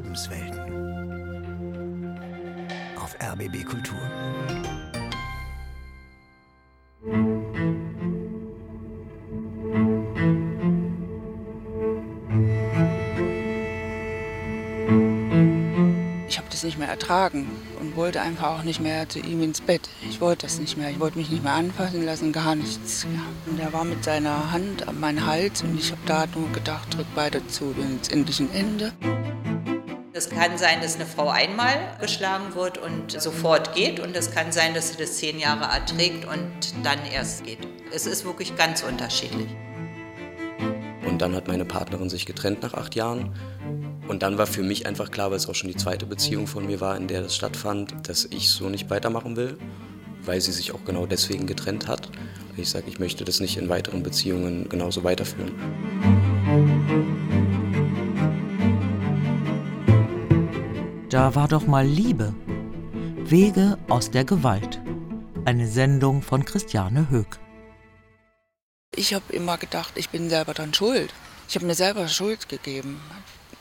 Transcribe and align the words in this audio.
Lebenswelten. 0.00 0.58
Auf 2.98 3.14
RBB 3.20 3.64
Kultur. 3.66 3.98
Ich 16.28 16.38
habe 16.38 16.48
das 16.50 16.62
nicht 16.64 16.78
mehr 16.78 16.88
ertragen 16.88 17.50
und 17.78 17.94
wollte 17.94 18.22
einfach 18.22 18.58
auch 18.58 18.62
nicht 18.62 18.80
mehr 18.80 19.06
zu 19.06 19.18
ihm 19.18 19.42
ins 19.42 19.60
Bett. 19.60 19.90
Ich 20.08 20.22
wollte 20.22 20.46
das 20.46 20.58
nicht 20.58 20.78
mehr. 20.78 20.88
Ich 20.88 20.98
wollte 20.98 21.18
mich 21.18 21.28
nicht 21.28 21.42
mehr 21.42 21.52
anfassen 21.52 22.06
lassen, 22.06 22.32
gar 22.32 22.54
nichts. 22.54 23.02
Ja. 23.02 23.20
Und 23.50 23.60
er 23.60 23.74
war 23.74 23.84
mit 23.84 24.02
seiner 24.02 24.50
Hand 24.50 24.88
an 24.88 24.98
meinen 24.98 25.26
Hals 25.26 25.62
und 25.62 25.78
ich 25.78 25.90
habe 25.90 26.00
da 26.06 26.24
nur 26.34 26.50
gedacht, 26.52 26.96
drück 26.96 27.08
weiter 27.14 27.46
zu, 27.48 27.74
dann 27.78 28.00
ist 28.00 28.10
endlich 28.10 28.40
ein 28.40 28.50
Ende. 28.54 28.92
Es 30.20 30.28
kann 30.28 30.58
sein, 30.58 30.82
dass 30.82 30.96
eine 30.96 31.06
Frau 31.06 31.30
einmal 31.30 31.96
geschlagen 31.98 32.54
wird 32.54 32.76
und 32.76 33.18
sofort 33.18 33.74
geht. 33.74 34.00
Und 34.00 34.14
es 34.14 34.30
kann 34.30 34.52
sein, 34.52 34.74
dass 34.74 34.90
sie 34.90 34.98
das 34.98 35.16
zehn 35.16 35.38
Jahre 35.38 35.64
erträgt 35.72 36.26
und 36.26 36.44
dann 36.84 36.98
erst 37.10 37.44
geht. 37.44 37.60
Es 37.90 38.04
ist 38.04 38.26
wirklich 38.26 38.54
ganz 38.54 38.82
unterschiedlich. 38.82 39.48
Und 41.08 41.22
dann 41.22 41.34
hat 41.34 41.48
meine 41.48 41.64
Partnerin 41.64 42.10
sich 42.10 42.26
getrennt 42.26 42.62
nach 42.62 42.74
acht 42.74 42.94
Jahren. 42.94 43.34
Und 44.08 44.22
dann 44.22 44.36
war 44.36 44.46
für 44.46 44.62
mich 44.62 44.84
einfach 44.84 45.10
klar, 45.10 45.30
weil 45.30 45.38
es 45.38 45.48
auch 45.48 45.54
schon 45.54 45.70
die 45.70 45.76
zweite 45.76 46.04
Beziehung 46.04 46.46
von 46.46 46.66
mir 46.66 46.82
war, 46.82 46.98
in 46.98 47.08
der 47.08 47.22
das 47.22 47.34
stattfand, 47.34 48.06
dass 48.06 48.26
ich 48.26 48.50
so 48.50 48.68
nicht 48.68 48.90
weitermachen 48.90 49.36
will, 49.36 49.56
weil 50.26 50.42
sie 50.42 50.52
sich 50.52 50.74
auch 50.74 50.84
genau 50.84 51.06
deswegen 51.06 51.46
getrennt 51.46 51.88
hat. 51.88 52.10
Ich 52.58 52.68
sage, 52.68 52.84
ich 52.88 52.98
möchte 52.98 53.24
das 53.24 53.40
nicht 53.40 53.56
in 53.56 53.70
weiteren 53.70 54.02
Beziehungen 54.02 54.68
genauso 54.68 55.02
weiterführen. 55.02 56.19
Da 61.10 61.34
war 61.34 61.48
doch 61.48 61.66
mal 61.66 61.84
Liebe. 61.84 62.32
Wege 63.24 63.76
aus 63.88 64.12
der 64.12 64.24
Gewalt. 64.24 64.80
Eine 65.44 65.66
Sendung 65.66 66.22
von 66.22 66.44
Christiane 66.44 67.10
Höck. 67.10 67.40
Ich 68.94 69.12
habe 69.12 69.32
immer 69.32 69.58
gedacht, 69.58 69.94
ich 69.96 70.10
bin 70.10 70.30
selber 70.30 70.54
dann 70.54 70.72
schuld. 70.72 71.12
Ich 71.48 71.56
habe 71.56 71.66
mir 71.66 71.74
selber 71.74 72.06
Schuld 72.06 72.48
gegeben, 72.48 73.00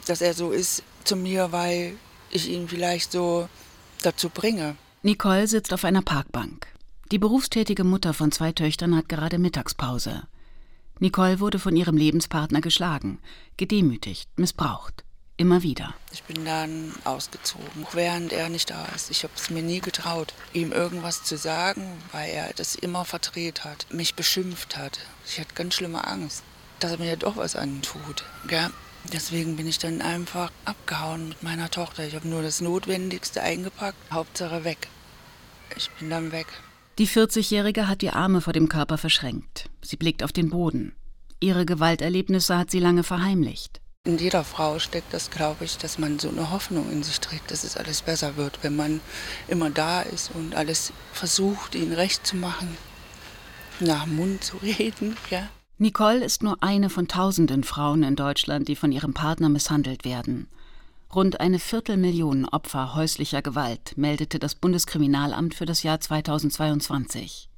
dass 0.06 0.22
er 0.22 0.36
so 0.36 0.52
ist 0.52 0.84
zu 1.06 1.16
mir, 1.16 1.52
weil 1.52 1.96
ich 2.30 2.48
ihn 2.48 2.68
vielleicht 2.68 3.12
so 3.12 3.50
dazu 4.04 4.30
bringe. 4.30 4.76
Nicole 5.02 5.48
sitzt 5.48 5.74
auf 5.74 5.86
einer 5.86 6.04
Parkbank. 6.04 6.68
Die 7.12 7.18
berufstätige 7.18 7.84
Mutter 7.84 8.14
von 8.14 8.32
zwei 8.32 8.52
Töchtern 8.52 8.96
hat 8.96 9.10
gerade 9.10 9.40
Mittagspause. 9.40 10.28
Nicole 11.00 11.40
wurde 11.40 11.58
von 11.58 11.76
ihrem 11.76 11.98
Lebenspartner 11.98 12.62
geschlagen, 12.62 13.18
gedemütigt, 13.58 14.30
missbraucht. 14.36 15.04
Immer 15.40 15.64
wieder. 15.64 15.96
Ich 16.12 16.24
bin 16.24 16.44
dann 16.44 16.92
ausgezogen, 17.06 17.88
während 17.94 18.34
er 18.34 18.50
nicht 18.50 18.70
da 18.72 18.86
ist. 18.94 19.10
Ich 19.10 19.24
habe 19.24 19.32
es 19.38 19.50
mir 19.50 19.64
nie 19.64 19.80
getraut, 19.80 20.34
ihm 20.52 20.74
irgendwas 20.74 21.24
zu 21.24 21.38
sagen, 21.38 21.94
weil 22.12 22.30
er 22.30 22.52
das 22.58 22.76
immer 22.76 23.06
verdreht 23.06 23.64
hat, 23.64 23.88
mich 23.90 24.16
beschimpft 24.16 24.76
hat. 24.76 25.00
Ich 25.26 25.40
hatte 25.40 25.56
ganz 25.56 25.76
schlimme 25.76 26.06
Angst, 26.06 26.44
dass 26.82 26.92
er 26.92 26.98
mir 26.98 27.16
doch 27.16 27.38
was 27.38 27.56
antut. 27.56 28.26
Ja? 28.50 28.70
Deswegen 29.14 29.56
bin 29.56 29.66
ich 29.66 29.80
dann 29.80 30.02
einfach 30.02 30.52
abgehauen 30.66 31.30
mit 31.30 31.42
meiner 31.42 31.72
Tochter. 31.72 32.06
Ich 32.06 32.16
habe 32.16 32.28
nur 32.28 32.42
das 32.42 32.60
Notwendigste 32.60 33.42
eingepackt, 33.42 34.12
Hauptsache 34.12 34.66
weg. 34.66 34.90
Ich 35.78 35.90
bin 35.92 36.10
dann 36.10 36.34
weg. 36.34 36.48
Die 36.98 37.08
40-Jährige 37.08 37.88
hat 37.88 38.02
die 38.02 38.10
Arme 38.10 38.42
vor 38.42 38.52
dem 38.52 38.68
Körper 38.68 38.98
verschränkt. 38.98 39.70
Sie 39.82 39.96
blickt 39.96 40.22
auf 40.22 40.34
den 40.34 40.50
Boden. 40.50 40.98
Ihre 41.40 41.66
Gewalterlebnisse 41.66 42.58
hat 42.58 42.72
sie 42.72 42.80
lange 42.80 43.04
verheimlicht. 43.04 43.80
In 44.06 44.18
jeder 44.18 44.46
Frau 44.46 44.80
steckt 44.80 45.14
das, 45.14 45.30
glaube 45.30 45.66
ich, 45.66 45.78
dass 45.78 45.98
man 45.98 46.20
so 46.20 46.30
eine 46.30 46.52
Hoffnung 46.52 46.90
in 46.90 47.04
sich 47.04 47.20
trägt, 47.20 47.52
dass 47.52 47.66
es 47.66 47.76
alles 47.76 48.02
besser 48.02 48.38
wird, 48.38 48.60
wenn 48.64 48.76
man 48.76 49.02
immer 49.50 49.70
da 49.70 50.02
ist 50.02 50.32
und 50.34 50.56
alles 50.56 50.94
versucht, 51.12 51.76
ihnen 51.76 51.92
recht 51.92 52.26
zu 52.26 52.38
machen, 52.38 52.78
nach 53.82 54.06
dem 54.06 54.16
Mund 54.16 54.44
zu 54.44 54.58
reden, 54.64 55.18
ja. 55.30 55.50
Nicole 55.78 56.24
ist 56.24 56.44
nur 56.44 56.62
eine 56.62 56.90
von 56.90 57.08
tausenden 57.08 57.64
Frauen 57.64 58.04
in 58.04 58.16
Deutschland, 58.16 58.68
die 58.68 58.76
von 58.76 58.92
ihrem 58.92 59.14
Partner 59.14 59.50
misshandelt 59.50 60.06
werden. 60.06 60.48
Rund 61.14 61.40
eine 61.40 61.60
Viertelmillion 61.60 62.46
Opfer 62.46 62.96
häuslicher 62.96 63.42
Gewalt 63.42 63.98
meldete 63.98 64.40
das 64.40 64.56
Bundeskriminalamt 64.56 65.56
für 65.56 65.66
das 65.66 65.84
Jahr 65.84 66.00
2022. 66.00 67.49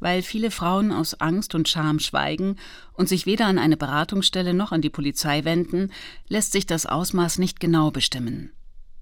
Weil 0.00 0.22
viele 0.22 0.50
Frauen 0.50 0.92
aus 0.92 1.20
Angst 1.20 1.54
und 1.54 1.68
Scham 1.68 2.00
schweigen 2.00 2.56
und 2.94 3.08
sich 3.08 3.26
weder 3.26 3.46
an 3.46 3.58
eine 3.58 3.76
Beratungsstelle 3.76 4.54
noch 4.54 4.72
an 4.72 4.80
die 4.82 4.90
Polizei 4.90 5.44
wenden, 5.44 5.92
lässt 6.28 6.52
sich 6.52 6.66
das 6.66 6.86
Ausmaß 6.86 7.38
nicht 7.38 7.60
genau 7.60 7.90
bestimmen. 7.90 8.52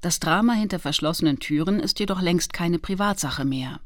Das 0.00 0.20
Drama 0.20 0.52
hinter 0.52 0.78
verschlossenen 0.78 1.38
Türen 1.38 1.80
ist 1.80 1.98
jedoch 1.98 2.20
längst 2.20 2.52
keine 2.52 2.78
Privatsache 2.78 3.44
mehr. 3.44 3.80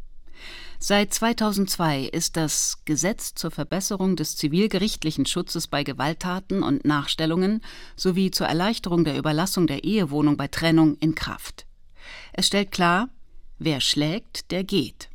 Seit 0.78 1.14
2002 1.14 2.06
ist 2.06 2.36
das 2.36 2.84
Gesetz 2.84 3.34
zur 3.34 3.52
Verbesserung 3.52 4.16
des 4.16 4.36
zivilgerichtlichen 4.36 5.26
Schutzes 5.26 5.68
bei 5.68 5.84
Gewalttaten 5.84 6.64
und 6.64 6.84
Nachstellungen 6.84 7.62
sowie 7.94 8.32
zur 8.32 8.48
Erleichterung 8.48 9.04
der 9.04 9.16
Überlassung 9.16 9.68
der 9.68 9.84
Ehewohnung 9.84 10.36
bei 10.36 10.48
Trennung 10.48 10.96
in 10.98 11.14
Kraft. 11.14 11.66
Es 12.32 12.48
stellt 12.48 12.72
klar, 12.72 13.08
wer 13.58 13.80
schlägt, 13.80 14.50
der 14.50 14.64
geht. 14.64 15.08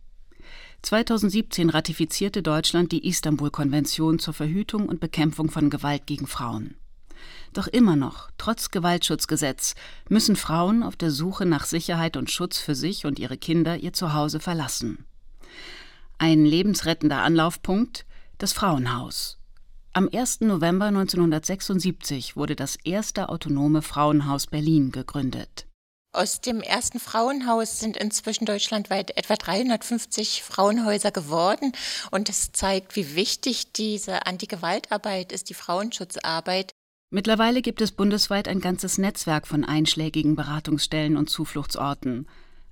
2017 0.88 1.70
ratifizierte 1.70 2.42
Deutschland 2.42 2.94
die 2.94 3.06
Istanbul-Konvention 3.06 4.20
zur 4.20 4.34
Verhütung 4.34 4.88
und 4.88 5.02
Bekämpfung 5.02 5.52
von 5.52 5.70
Gewalt 5.70 6.08
gegen 6.08 6.28
Frauen. 6.28 6.75
Doch 7.52 7.68
immer 7.68 7.98
noch, 7.98 8.30
trotz 8.38 8.72
Gewaltschutzgesetz, 8.72 9.75
müssen 10.08 10.38
Frauen 10.38 10.84
auf 10.84 10.96
der 10.96 11.12
Suche 11.12 11.46
nach 11.46 11.66
Sicherheit 11.66 12.16
und 12.16 12.31
Schutz 12.31 12.59
für 12.59 12.74
sich 12.74 13.06
und 13.06 13.20
ihre 13.20 13.38
Kinder 13.38 13.75
ihr 13.75 13.92
Zuhause 13.92 14.40
verlassen. 14.40 15.03
Ein 16.20 16.46
lebensrettender 16.46 17.22
Anlaufpunkt 17.22 18.06
das 18.38 18.54
Frauenhaus. 18.54 19.40
Am 19.92 20.08
1. 20.09 20.40
November 20.40 20.86
1976 20.86 22.38
wurde 22.38 22.56
das 22.56 22.78
erste 22.78 23.28
autonome 23.28 23.81
Frauenhaus 23.81 24.48
Berlin 24.48 24.94
gegründet. 24.94 25.66
Aus 26.17 26.41
dem 26.41 26.61
ersten 26.61 27.00
Frauenhaus 27.00 27.79
sind 27.79 27.95
inzwischen 27.95 28.45
deutschlandweit 28.45 29.16
etwa 29.16 29.35
350 29.35 30.41
Frauenhäuser 30.41 31.11
geworden. 31.11 31.73
Und 32.09 32.28
es 32.28 32.51
zeigt, 32.53 32.95
wie 32.95 33.16
wichtig 33.16 33.72
diese 33.73 34.25
Anti-Gewaltarbeit 34.25 35.31
ist, 35.31 35.47
die 35.51 35.53
Frauenschutzarbeit. 35.53 36.72
Mittlerweile 37.11 37.61
gibt 37.61 37.81
es 37.81 37.91
bundesweit 37.91 38.47
ein 38.47 38.61
ganzes 38.61 38.97
Netzwerk 38.97 39.45
von 39.45 39.63
einschlägigen 39.63 40.35
Beratungsstellen 40.35 41.17
und 41.17 41.29
Zufluchtsorten. 41.29 42.27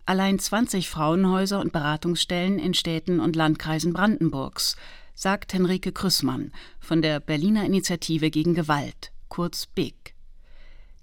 Allein 0.07 0.39
20 0.39 0.89
Frauenhäuser 0.89 1.59
und 1.59 1.71
Beratungsstellen 1.71 2.57
in 2.57 2.73
Städten 2.73 3.19
und 3.19 3.35
Landkreisen 3.35 3.93
Brandenburgs, 3.93 4.75
sagt 5.13 5.53
Henrike 5.53 5.91
Krüssmann 5.91 6.51
von 6.79 7.03
der 7.03 7.19
Berliner 7.19 7.63
Initiative 7.63 8.31
gegen 8.31 8.55
Gewalt, 8.55 9.11
kurz 9.29 9.67
BIG. 9.67 10.14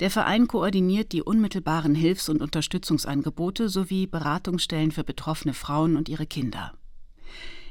Der 0.03 0.11
Verein 0.11 0.49
koordiniert 0.49 1.13
die 1.13 1.23
unmittelbaren 1.23 1.95
Hilfs- 1.95 2.29
und 2.29 2.43
Unterstützungsangebote 2.43 3.69
sowie 3.69 4.09
Beratungsstellen 4.09 4.91
für 4.91 5.05
betroffene 5.05 5.55
Frauen 5.55 5.97
und 5.97 6.09
ihre 6.09 6.27
Kinder. 6.27 6.73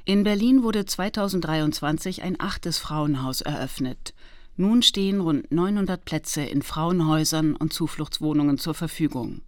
In 0.06 0.24
Berlin 0.24 0.64
wurde 0.64 0.86
2023 0.86 2.22
ein 2.22 2.40
achtes 2.40 2.78
Frauenhaus 2.78 3.42
eröffnet. 3.42 4.14
Nun 4.56 4.82
stehen 4.82 5.20
rund 5.20 5.52
900 5.52 6.06
Plätze 6.06 6.42
in 6.42 6.62
Frauenhäusern 6.62 7.54
und 7.58 7.74
Zufluchtswohnungen 7.74 8.58
zur 8.58 8.76
Verfügung. 8.76 9.42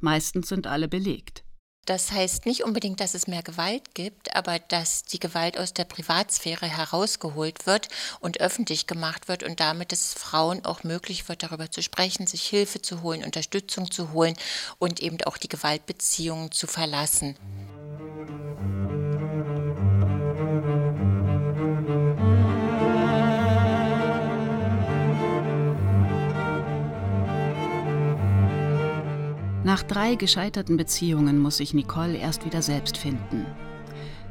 Meistens 0.00 0.48
sind 0.48 0.66
alle 0.66 0.88
belegt. 0.88 1.41
Das 1.84 2.12
heißt 2.12 2.46
nicht 2.46 2.62
unbedingt, 2.62 3.00
dass 3.00 3.14
es 3.14 3.26
mehr 3.26 3.42
Gewalt 3.42 3.94
gibt, 3.94 4.36
aber 4.36 4.60
dass 4.60 5.02
die 5.02 5.18
Gewalt 5.18 5.58
aus 5.58 5.74
der 5.74 5.84
Privatsphäre 5.84 6.66
herausgeholt 6.66 7.66
wird 7.66 7.88
und 8.20 8.40
öffentlich 8.40 8.86
gemacht 8.86 9.26
wird 9.26 9.42
und 9.42 9.58
damit 9.58 9.92
es 9.92 10.14
Frauen 10.14 10.64
auch 10.64 10.84
möglich 10.84 11.28
wird, 11.28 11.42
darüber 11.42 11.72
zu 11.72 11.82
sprechen, 11.82 12.28
sich 12.28 12.44
Hilfe 12.44 12.80
zu 12.82 13.02
holen, 13.02 13.24
Unterstützung 13.24 13.90
zu 13.90 14.12
holen 14.12 14.36
und 14.78 15.00
eben 15.00 15.20
auch 15.24 15.38
die 15.38 15.48
Gewaltbeziehungen 15.48 16.52
zu 16.52 16.68
verlassen. 16.68 17.36
Nach 29.72 29.82
drei 29.82 30.16
gescheiterten 30.16 30.76
Beziehungen 30.76 31.38
muss 31.38 31.56
sich 31.56 31.72
Nicole 31.72 32.18
erst 32.18 32.44
wieder 32.44 32.60
selbst 32.60 32.98
finden. 32.98 33.46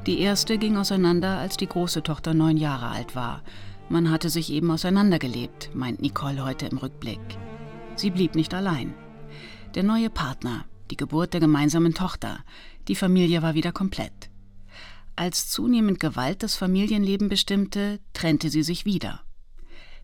Die 0.05 0.19
erste 0.19 0.59
ging 0.59 0.77
auseinander, 0.77 1.39
als 1.39 1.57
die 1.57 1.65
große 1.65 2.03
Tochter 2.03 2.35
neun 2.35 2.57
Jahre 2.57 2.89
alt 2.89 3.15
war. 3.15 3.41
Man 3.89 4.11
hatte 4.11 4.29
sich 4.29 4.51
eben 4.51 4.69
auseinandergelebt, 4.69 5.71
meint 5.73 5.99
Nicole 5.99 6.45
heute 6.45 6.67
im 6.67 6.77
Rückblick. 6.77 7.19
Sie 7.95 8.11
blieb 8.11 8.35
nicht 8.35 8.53
allein. 8.53 8.93
Der 9.73 9.81
neue 9.81 10.11
Partner, 10.11 10.65
die 10.91 10.95
Geburt 10.95 11.33
der 11.33 11.39
gemeinsamen 11.39 11.95
Tochter, 11.95 12.43
die 12.87 12.93
Familie 12.93 13.41
war 13.41 13.55
wieder 13.55 13.71
komplett. 13.71 14.29
Als 15.15 15.49
zunehmend 15.49 15.99
Gewalt 15.99 16.43
das 16.43 16.55
Familienleben 16.55 17.29
bestimmte, 17.29 17.99
trennte 18.13 18.51
sie 18.51 18.61
sich 18.61 18.85
wieder. 18.85 19.21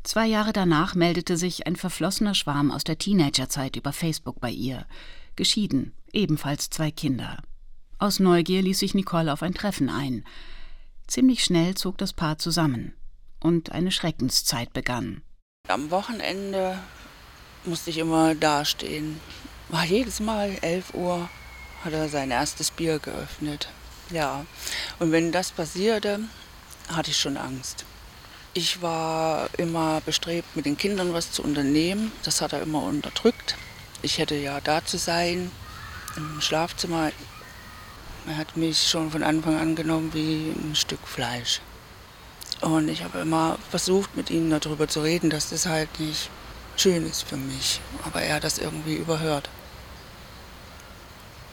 Zwei 0.02 0.26
Jahre 0.26 0.54
danach 0.54 0.96
meldete 0.96 1.38
sich 1.38 1.68
ein 1.68 1.76
verflossener 1.76 2.34
Schwarm 2.34 2.72
aus 2.72 2.84
der 2.84 2.98
Teenagerzeit 2.98 3.76
über 3.76 3.94
Facebook 3.94 4.40
bei 4.42 4.50
ihr. 4.50 4.88
Geschieden, 5.38 5.94
ebenfalls 6.12 6.70
zwei 6.70 6.92
Kinder. 6.92 7.42
Aus 8.00 8.20
Neugier 8.20 8.62
ließ 8.62 8.80
sich 8.80 8.94
Nicole 8.94 9.32
auf 9.32 9.42
ein 9.42 9.54
Treffen 9.54 9.90
ein. 9.90 10.26
Ziemlich 11.08 11.44
schnell 11.44 11.76
zog 11.76 11.98
das 11.98 12.12
Paar 12.12 12.38
zusammen. 12.38 12.94
Und 13.40 13.72
eine 13.72 13.92
Schreckenszeit 13.92 14.74
begann. 14.74 15.22
Am 15.70 15.90
Wochenende 15.92 16.78
musste 17.66 17.92
ich 17.92 18.00
immer 18.00 18.36
dastehen. 18.36 19.20
War 19.70 19.86
jedes 19.86 20.20
Mal 20.20 20.58
11 20.62 20.94
Uhr, 20.94 21.30
hat 21.84 21.94
er 21.94 22.10
sein 22.10 22.32
erstes 22.32 22.72
Bier 22.72 23.00
geöffnet. 23.00 23.70
Ja, 24.10 24.46
und 25.00 25.12
wenn 25.12 25.32
das 25.32 25.52
passierte, 25.52 26.20
hatte 26.90 27.12
ich 27.12 27.18
schon 27.18 27.38
Angst. 27.38 27.86
Ich 28.54 28.82
war 28.82 29.50
immer 29.58 30.02
bestrebt, 30.02 30.56
mit 30.56 30.66
den 30.66 30.78
Kindern 30.78 31.14
was 31.14 31.32
zu 31.32 31.44
unternehmen. 31.44 32.12
Das 32.24 32.42
hat 32.42 32.54
er 32.54 32.62
immer 32.62 32.82
unterdrückt. 32.82 33.56
Ich 34.02 34.18
hätte 34.18 34.36
ja 34.36 34.60
da 34.62 34.86
zu 34.86 34.98
sein, 34.98 35.52
im 36.16 36.42
Schlafzimmer. 36.42 37.12
Er 38.28 38.38
hat 38.38 38.58
mich 38.58 38.88
schon 38.88 39.12
von 39.12 39.24
Anfang 39.24 39.58
an 39.58 39.76
genommen 39.76 40.14
wie 40.14 40.52
ein 40.52 40.76
Stück 40.76 41.08
Fleisch. 41.08 41.62
Und 42.62 42.90
ich 42.90 43.04
habe 43.04 43.20
immer 43.20 43.58
versucht, 43.70 44.16
mit 44.16 44.30
ihm 44.30 44.50
darüber 44.50 44.88
zu 44.88 45.02
reden, 45.02 45.30
dass 45.30 45.50
das 45.50 45.66
halt 45.66 46.00
nicht 46.00 46.30
schön 46.76 47.06
ist 47.06 47.24
für 47.24 47.38
mich. 47.38 47.80
Aber 48.04 48.22
er 48.22 48.36
hat 48.36 48.44
das 48.44 48.58
irgendwie 48.58 48.96
überhört. 48.96 49.50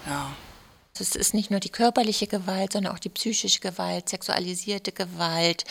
Ja. 0.06 0.34
Es 0.96 1.16
ist 1.16 1.34
nicht 1.34 1.50
nur 1.50 1.58
die 1.58 1.70
körperliche 1.70 2.28
Gewalt, 2.28 2.72
sondern 2.72 2.94
auch 2.94 3.00
die 3.00 3.08
psychische 3.08 3.58
Gewalt, 3.58 4.08
sexualisierte 4.08 4.92
Gewalt, 4.92 5.64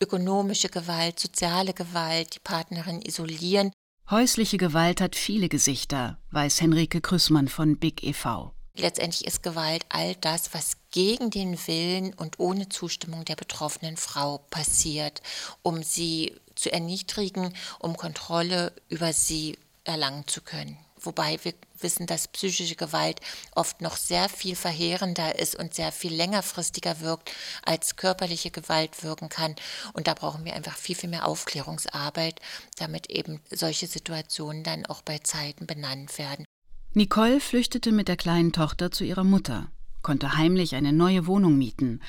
ökonomische 0.00 0.70
Gewalt, 0.70 1.20
soziale 1.20 1.74
Gewalt, 1.74 2.36
die 2.36 2.38
Partnerin 2.38 3.02
isolieren. 3.02 3.72
Häusliche 4.10 4.56
Gewalt 4.56 5.00
hat 5.00 5.14
viele 5.14 5.48
Gesichter, 5.48 6.18
weiß 6.32 6.60
Henrike 6.60 7.00
Krüssmann 7.00 7.46
von 7.46 7.78
Big 7.78 8.02
e.V. 8.02 8.52
Letztendlich 8.74 9.24
ist 9.24 9.44
Gewalt 9.44 9.86
all 9.88 10.16
das, 10.16 10.52
was 10.52 10.78
gegen 10.90 11.30
den 11.30 11.56
Willen 11.68 12.12
und 12.14 12.40
ohne 12.40 12.68
Zustimmung 12.68 13.24
der 13.24 13.36
betroffenen 13.36 13.96
Frau 13.96 14.38
passiert, 14.50 15.22
um 15.62 15.84
sie 15.84 16.34
zu 16.56 16.72
erniedrigen, 16.72 17.54
um 17.78 17.96
Kontrolle 17.96 18.72
über 18.88 19.12
sie 19.12 19.56
erlangen 19.84 20.26
zu 20.26 20.40
können 20.40 20.76
wobei 21.02 21.38
wir 21.42 21.54
wissen, 21.78 22.06
dass 22.06 22.28
psychische 22.28 22.76
Gewalt 22.76 23.20
oft 23.54 23.80
noch 23.80 23.96
sehr 23.96 24.28
viel 24.28 24.56
verheerender 24.56 25.38
ist 25.38 25.56
und 25.56 25.74
sehr 25.74 25.92
viel 25.92 26.14
längerfristiger 26.14 27.00
wirkt, 27.00 27.32
als 27.64 27.96
körperliche 27.96 28.50
Gewalt 28.50 29.02
wirken 29.02 29.28
kann. 29.28 29.54
Und 29.92 30.06
da 30.06 30.14
brauchen 30.14 30.44
wir 30.44 30.54
einfach 30.54 30.76
viel, 30.76 30.96
viel 30.96 31.10
mehr 31.10 31.26
Aufklärungsarbeit, 31.26 32.40
damit 32.76 33.10
eben 33.10 33.40
solche 33.50 33.86
Situationen 33.86 34.62
dann 34.62 34.86
auch 34.86 35.02
bei 35.02 35.18
Zeiten 35.18 35.66
benannt 35.66 36.18
werden. 36.18 36.44
Nicole 36.92 37.40
flüchtete 37.40 37.92
mit 37.92 38.08
der 38.08 38.16
kleinen 38.16 38.52
Tochter 38.52 38.90
zu 38.90 39.04
ihrer 39.04 39.24
Mutter, 39.24 39.70
konnte 40.02 40.36
heimlich 40.36 40.74
eine 40.74 40.92
neue 40.92 41.26
Wohnung 41.26 41.56
mieten. 41.56 42.00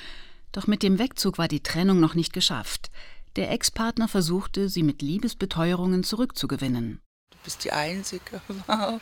Doch 0.50 0.66
mit 0.66 0.82
dem 0.82 0.98
Wegzug 0.98 1.38
war 1.38 1.48
die 1.48 1.62
Trennung 1.62 2.00
noch 2.00 2.14
nicht 2.14 2.32
geschafft. 2.32 2.90
Der 3.36 3.50
Ex-Partner 3.50 4.08
versuchte, 4.08 4.68
sie 4.68 4.82
mit 4.82 5.00
Liebesbeteuerungen 5.00 6.04
zurückzugewinnen 6.04 7.00
bist 7.44 7.64
die 7.64 7.72
Einzige. 7.72 8.40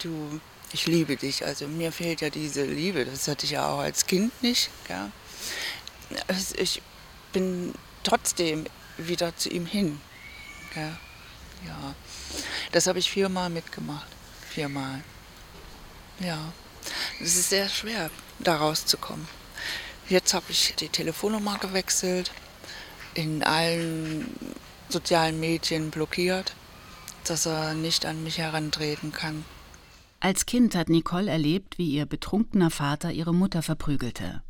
Du, 0.00 0.40
ich 0.72 0.86
liebe 0.86 1.16
dich. 1.16 1.44
Also 1.44 1.66
mir 1.66 1.92
fehlt 1.92 2.20
ja 2.20 2.30
diese 2.30 2.64
Liebe. 2.64 3.04
Das 3.04 3.28
hatte 3.28 3.46
ich 3.46 3.52
ja 3.52 3.68
auch 3.68 3.78
als 3.80 4.06
Kind 4.06 4.42
nicht. 4.42 4.70
Ja. 4.88 5.10
Ich 6.56 6.82
bin 7.32 7.74
trotzdem 8.02 8.66
wieder 8.96 9.36
zu 9.36 9.48
ihm 9.50 9.66
hin. 9.66 10.00
Ja. 10.74 10.98
ja. 11.66 11.94
Das 12.72 12.86
habe 12.86 12.98
ich 12.98 13.10
viermal 13.10 13.50
mitgemacht. 13.50 14.08
Viermal. 14.50 15.02
Ja. 16.20 16.52
Es 17.20 17.36
ist 17.36 17.50
sehr 17.50 17.68
schwer, 17.68 18.10
da 18.38 18.56
rauszukommen. 18.56 19.28
Jetzt 20.08 20.34
habe 20.34 20.46
ich 20.48 20.74
die 20.76 20.88
Telefonnummer 20.88 21.58
gewechselt, 21.58 22.30
in 23.14 23.42
allen 23.42 24.34
sozialen 24.88 25.38
Medien 25.38 25.90
blockiert 25.90 26.54
dass 27.24 27.46
er 27.46 27.74
nicht 27.74 28.06
an 28.06 28.22
mich 28.22 28.38
herantreten 28.38 29.12
kann. 29.12 29.44
Als 30.20 30.46
Kind 30.46 30.74
hat 30.74 30.88
Nicole 30.88 31.30
erlebt, 31.30 31.78
wie 31.78 31.90
ihr 31.90 32.06
betrunkener 32.06 32.70
Vater 32.70 33.12
ihre 33.12 33.32
Mutter 33.32 33.62
verprügelte. 33.62 34.42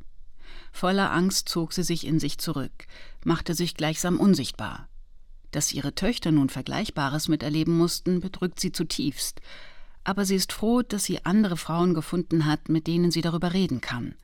Voller 0.72 1.12
Angst 1.12 1.48
zog 1.48 1.72
sie 1.72 1.82
sich 1.82 2.06
in 2.06 2.20
sich 2.20 2.38
zurück, 2.38 2.86
machte 3.24 3.54
sich 3.54 3.74
gleichsam 3.74 4.18
unsichtbar. 4.18 4.88
Dass 5.50 5.72
ihre 5.72 5.94
Töchter 5.94 6.30
nun 6.30 6.48
Vergleichbares 6.48 7.28
miterleben 7.28 7.76
mussten, 7.76 8.20
bedrückt 8.20 8.60
sie 8.60 8.72
zutiefst. 8.72 9.40
Aber 10.04 10.24
sie 10.24 10.36
ist 10.36 10.52
froh, 10.52 10.82
dass 10.82 11.04
sie 11.04 11.24
andere 11.24 11.56
Frauen 11.56 11.94
gefunden 11.94 12.46
hat, 12.46 12.68
mit 12.68 12.86
denen 12.86 13.10
sie 13.10 13.20
darüber 13.20 13.52
reden 13.52 13.80
kann. 13.80 14.14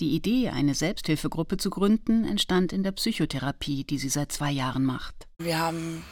Die 0.00 0.14
Idee, 0.14 0.50
eine 0.50 0.74
Selbsthilfegruppe 0.74 1.56
zu 1.58 1.70
gründen, 1.70 2.24
entstand 2.24 2.72
in 2.72 2.82
der 2.82 2.92
Psychotherapie, 2.92 3.84
die 3.84 3.98
sie 3.98 4.08
seit 4.08 4.32
zwei 4.32 4.50
Jahren 4.50 4.84
macht. 4.84 5.28
Wir 5.38 5.58
haben 5.58 6.02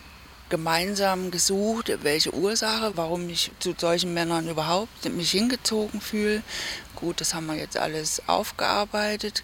gemeinsam 0.51 1.31
gesucht, 1.31 1.91
welche 2.03 2.35
Ursache, 2.35 2.93
warum 2.97 3.29
ich 3.31 3.51
zu 3.61 3.75
solchen 3.77 4.13
Männern 4.13 4.49
überhaupt 4.49 5.05
mich 5.07 5.31
hingezogen 5.31 6.01
fühle. 6.01 6.43
Gut, 6.95 7.21
das 7.21 7.33
haben 7.33 7.47
wir 7.47 7.55
jetzt 7.55 7.79
alles 7.79 8.23
aufgearbeitet, 8.27 9.43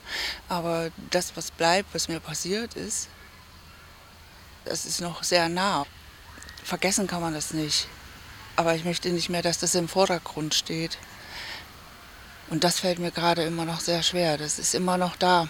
aber 0.49 0.91
das, 1.11 1.37
was 1.37 1.51
bleibt, 1.51 1.95
was 1.95 2.09
mir 2.09 2.21
passiert 2.21 2.75
ist, 2.75 3.09
das 4.67 4.85
ist 4.85 5.01
noch 5.01 5.23
sehr 5.23 5.49
nah. 5.49 5.87
Vergessen 6.65 7.07
kann 7.07 7.23
man 7.23 7.33
das 7.33 7.53
nicht. 7.55 7.87
Aber 8.57 8.75
ich 8.75 8.85
möchte 8.85 9.11
nicht 9.11 9.29
mehr, 9.29 9.43
dass 9.43 9.59
das 9.59 9.75
im 9.75 9.87
Vordergrund 9.87 10.55
steht. 10.55 10.99
Und 12.51 12.65
das 12.65 12.81
fällt 12.81 12.99
mir 12.99 13.13
gerade 13.13 13.45
immer 13.45 13.65
noch 13.65 13.81
sehr 13.81 14.03
schwer. 14.03 14.37
Das 14.39 14.59
ist 14.59 14.75
immer 14.75 14.99
noch 14.99 15.15
da. 15.15 15.49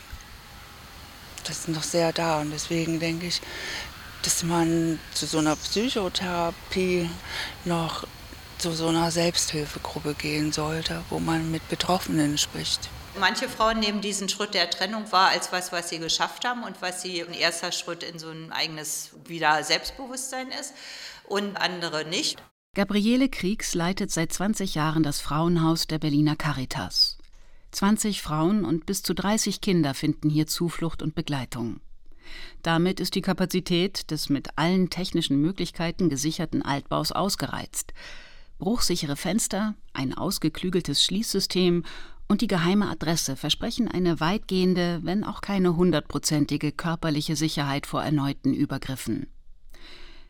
Das 1.44 1.60
ist 1.60 1.68
noch 1.68 1.82
sehr 1.82 2.12
da. 2.12 2.40
Und 2.40 2.50
deswegen 2.50 3.00
denke 3.00 3.26
ich, 3.26 3.40
dass 4.26 4.42
man 4.42 4.98
zu 5.14 5.24
so 5.24 5.38
einer 5.38 5.54
Psychotherapie 5.54 7.08
noch 7.64 8.06
zu 8.58 8.72
so 8.72 8.88
einer 8.88 9.10
Selbsthilfegruppe 9.12 10.14
gehen 10.14 10.50
sollte, 10.50 11.04
wo 11.10 11.20
man 11.20 11.50
mit 11.52 11.68
Betroffenen 11.68 12.36
spricht. 12.36 12.88
Manche 13.20 13.48
Frauen 13.48 13.78
nehmen 13.78 14.00
diesen 14.00 14.28
Schritt 14.28 14.52
der 14.54 14.68
Trennung 14.68 15.10
wahr 15.12 15.28
als 15.28 15.52
was, 15.52 15.70
was 15.72 15.90
sie 15.90 15.98
geschafft 15.98 16.44
haben 16.44 16.64
und 16.64 16.82
was 16.82 17.02
sie 17.02 17.22
ein 17.22 17.32
erster 17.34 17.70
Schritt 17.70 18.02
in 18.02 18.18
so 18.18 18.28
ein 18.28 18.52
eigenes 18.52 19.10
wieder 19.24 19.62
Selbstbewusstsein 19.62 20.48
ist 20.48 20.74
und 21.24 21.56
andere 21.56 22.04
nicht. 22.04 22.42
Gabriele 22.74 23.28
Kriegs 23.28 23.74
leitet 23.74 24.10
seit 24.10 24.32
20 24.32 24.74
Jahren 24.74 25.02
das 25.02 25.20
Frauenhaus 25.20 25.86
der 25.86 25.98
Berliner 25.98 26.36
Caritas. 26.36 27.16
20 27.70 28.22
Frauen 28.22 28.64
und 28.64 28.86
bis 28.86 29.02
zu 29.02 29.14
30 29.14 29.60
Kinder 29.60 29.94
finden 29.94 30.28
hier 30.28 30.46
Zuflucht 30.46 31.00
und 31.00 31.14
Begleitung. 31.14 31.80
Damit 32.62 33.00
ist 33.00 33.14
die 33.14 33.22
Kapazität 33.22 34.10
des 34.10 34.28
mit 34.28 34.48
allen 34.56 34.90
technischen 34.90 35.40
Möglichkeiten 35.40 36.08
gesicherten 36.08 36.62
Altbaus 36.62 37.12
ausgereizt. 37.12 37.92
Bruchsichere 38.58 39.16
Fenster, 39.16 39.74
ein 39.92 40.14
ausgeklügeltes 40.14 41.04
Schließsystem 41.04 41.84
und 42.28 42.40
die 42.40 42.48
geheime 42.48 42.88
Adresse 42.90 43.36
versprechen 43.36 43.88
eine 43.88 44.18
weitgehende, 44.20 45.00
wenn 45.02 45.24
auch 45.24 45.40
keine 45.40 45.76
hundertprozentige 45.76 46.72
körperliche 46.72 47.36
Sicherheit 47.36 47.86
vor 47.86 48.02
erneuten 48.02 48.52
Übergriffen. 48.52 49.28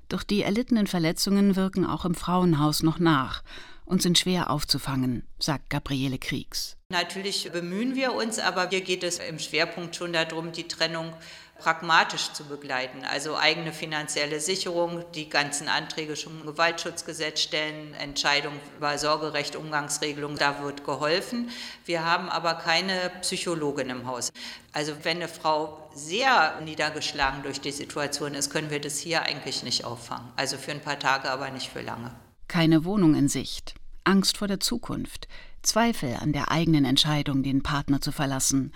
Doch 0.09 0.23
die 0.23 0.43
erlittenen 0.43 0.87
Verletzungen 0.87 1.57
wirken 1.57 1.85
auch 1.85 2.05
im 2.05 2.15
Frauenhaus 2.15 2.83
noch 2.83 2.99
nach 2.99 3.43
und 3.85 4.03
sind 4.03 4.19
schwer 4.19 4.51
aufzufangen, 4.51 5.27
sagt 5.39 5.71
Gabriele 5.71 6.19
Kriegs. 6.19 6.77
Natürlich 6.91 7.51
bemühen 7.53 7.95
wir 7.97 8.13
uns, 8.13 8.39
aber 8.39 8.69
hier 8.69 8.83
geht 8.83 9.03
es 9.03 9.19
im 9.19 9.39
Schwerpunkt 9.39 9.97
schon 9.97 10.13
darum, 10.13 10.53
die 10.53 10.69
Trennung 10.69 11.13
pragmatisch 11.59 12.33
zu 12.33 12.45
begleiten. 12.45 13.05
Also 13.05 13.37
eigene 13.37 13.73
finanzielle 13.73 14.41
Sicherung, 14.41 15.05
die 15.15 15.29
ganzen 15.29 15.69
Anträge 15.69 16.15
im 16.27 16.45
Gewaltschutzgesetz 16.45 17.41
stellen, 17.41 17.95
Entscheidungen 17.95 18.61
über 18.77 18.99
Sorgerecht, 18.99 19.57
Umgangsregelung, 19.57 20.37
da 20.37 20.63
wird 20.63 20.85
geholfen. 20.85 21.51
Wir 21.85 22.05
haben 22.05 22.29
aber 22.29 22.55
keine 22.55 23.11
Psychologin 23.23 23.91
im 23.91 24.07
Haus. 24.07 24.31
Also 24.73 24.93
wenn 25.03 25.17
eine 25.17 25.29
Frau 25.29 25.91
sehr 25.95 26.61
niedergeschlagen 26.61 27.43
durch 27.43 27.61
die 27.61 27.73
Situation 27.73 28.35
ist, 28.35 28.51
können 28.51 28.71
wir 28.71 28.81
das 28.81 28.99
hier 28.99 29.23
eigentlich 29.23 29.63
nicht 29.63 29.85
auffangen. 29.85 30.29
Also 30.37 30.59
für 30.59 30.73
ein 30.73 30.81
paar 30.81 30.99
Tage, 30.99 31.31
aber 31.31 31.51
nicht 31.51 31.71
für 31.71 31.81
lange. 31.81 32.11
Keine 32.49 32.85
Wohnung 32.85 33.15
in 33.15 33.29
Sicht, 33.29 33.75
Angst 34.05 34.37
vor 34.37 34.49
der 34.49 34.61
Zukunft, 34.61 35.27
Zweifel 35.63 36.17
an 36.21 36.33
der 36.33 36.51
eigenen 36.51 36.85
Entscheidung, 36.85 37.43
den 37.43 37.63
Partner 37.63 38.01
zu 38.01 38.13
verlassen, 38.13 38.73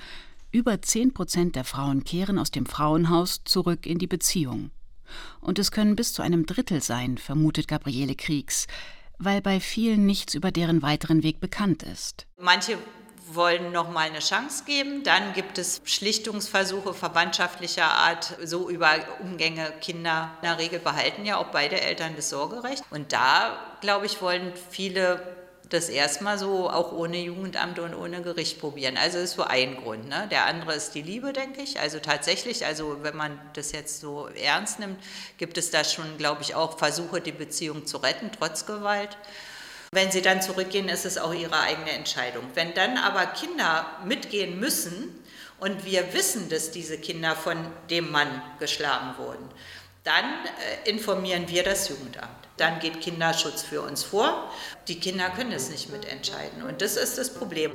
über 0.52 0.83
10 0.83 1.14
Prozent 1.14 1.57
der 1.57 1.64
Frauen 1.64 2.04
kehren 2.04 2.38
aus 2.38 2.50
dem 2.50 2.66
Frauenhaus 2.66 3.42
zurück 3.45 3.87
in 3.87 3.99
die 3.99 4.07
Beziehung. 4.07 4.71
Und 5.40 5.59
es 5.59 5.71
können 5.71 5.97
bis 5.97 6.12
zu 6.12 6.23
einem 6.23 6.47
Drittel 6.47 6.83
sein, 6.83 7.19
vermutet 7.19 7.69
Gabriele 7.69 8.14
Kriegs, 8.14 8.66
weil 9.19 9.40
bei 9.40 9.61
vielen 9.61 10.07
nichts 10.07 10.35
über 10.35 10.50
deren 10.50 10.83
weiteren 10.83 11.23
Weg 11.23 11.40
bekannt 11.40 11.83
ist. 11.83 12.26
Manche 12.38 12.78
wollen 13.35 13.73
noch 13.73 13.90
mal 13.90 14.09
eine 14.09 14.19
Chance 14.19 14.64
geben. 14.64 15.02
Dann 15.04 15.33
gibt 15.35 15.59
es 15.59 15.83
Schlichtungsversuche 15.85 16.95
verwandtschaftlicher 16.95 17.85
Art, 17.85 18.37
so 18.42 18.69
über 18.69 18.90
Umgänge 19.21 19.73
Kinder. 19.80 20.33
In 20.42 20.49
der 20.49 20.59
Regel 20.59 20.78
behalten 20.78 21.25
ja 21.25 21.37
auch 21.37 21.49
beide 21.49 21.80
Eltern 21.80 22.14
das 22.16 22.30
Sorgerecht. 22.30 22.83
Und 22.90 23.12
da, 23.12 23.59
glaube 23.80 24.07
ich, 24.07 24.21
wollen 24.21 24.52
viele 24.71 25.39
das 25.71 25.89
erstmal 25.89 26.37
so 26.37 26.69
auch 26.69 26.93
ohne 26.93 27.19
Jugendamt 27.19 27.79
und 27.79 27.95
ohne 27.95 28.23
Gericht 28.23 28.61
probieren. 28.61 28.97
Also 28.97 29.19
ist 29.19 29.35
so 29.35 29.45
ein 29.45 29.77
Grund. 29.77 30.09
Ne? 30.09 30.29
Der 30.31 30.47
andere 30.47 30.75
ist 30.75 30.95
die 30.95 31.03
Liebe, 31.03 31.33
denke 31.33 31.62
ich. 31.62 31.79
Also 31.79 32.00
tatsächlich, 32.00 32.67
also 32.67 32.99
wenn 33.03 33.17
man 33.17 33.41
das 33.55 33.73
jetzt 33.73 34.00
so 34.00 34.27
ernst 34.29 34.81
nimmt, 34.81 35.00
gibt 35.39 35.57
es 35.57 35.71
da 35.71 35.85
schon, 35.85 36.19
glaube 36.19 36.43
ich, 36.43 36.57
auch 36.57 36.77
Versuche, 36.77 37.21
die 37.21 37.33
Beziehung 37.33 37.87
zu 37.87 37.99
retten, 37.99 38.31
trotz 38.37 38.67
Gewalt. 38.67 39.17
Wenn 39.93 40.11
sie 40.11 40.23
dann 40.23 40.43
zurückgehen, 40.43 40.89
ist 40.89 41.07
es 41.07 41.19
auch 41.19 41.33
ihre 41.33 41.59
eigene 41.61 41.93
Entscheidung. 41.93 42.45
Wenn 42.55 42.75
dann 42.75 42.99
aber 42.99 43.27
Kinder 43.27 43.87
mitgehen 44.05 44.59
müssen 44.59 45.25
und 45.61 45.85
wir 45.85 46.12
wissen, 46.15 46.49
dass 46.49 46.73
diese 46.73 46.99
Kinder 46.99 47.37
von 47.37 47.57
dem 47.91 48.11
Mann 48.11 48.43
geschlagen 48.59 49.17
wurden, 49.19 49.49
dann 50.04 50.25
äh, 50.85 50.88
informieren 50.90 51.49
wir 51.49 51.62
das 51.62 51.88
Jugendamt. 51.88 52.30
Dann 52.57 52.78
geht 52.78 53.00
Kinderschutz 53.00 53.62
für 53.62 53.83
uns 53.83 54.02
vor. 54.02 54.50
Die 54.88 55.00
Kinder 55.00 55.30
können 55.30 55.52
es 55.52 55.71
nicht 55.71 55.90
mitentscheiden 55.90 56.62
und 56.62 56.83
das 56.83 56.97
ist 56.97 57.19
das 57.19 57.33
Problem. 57.33 57.73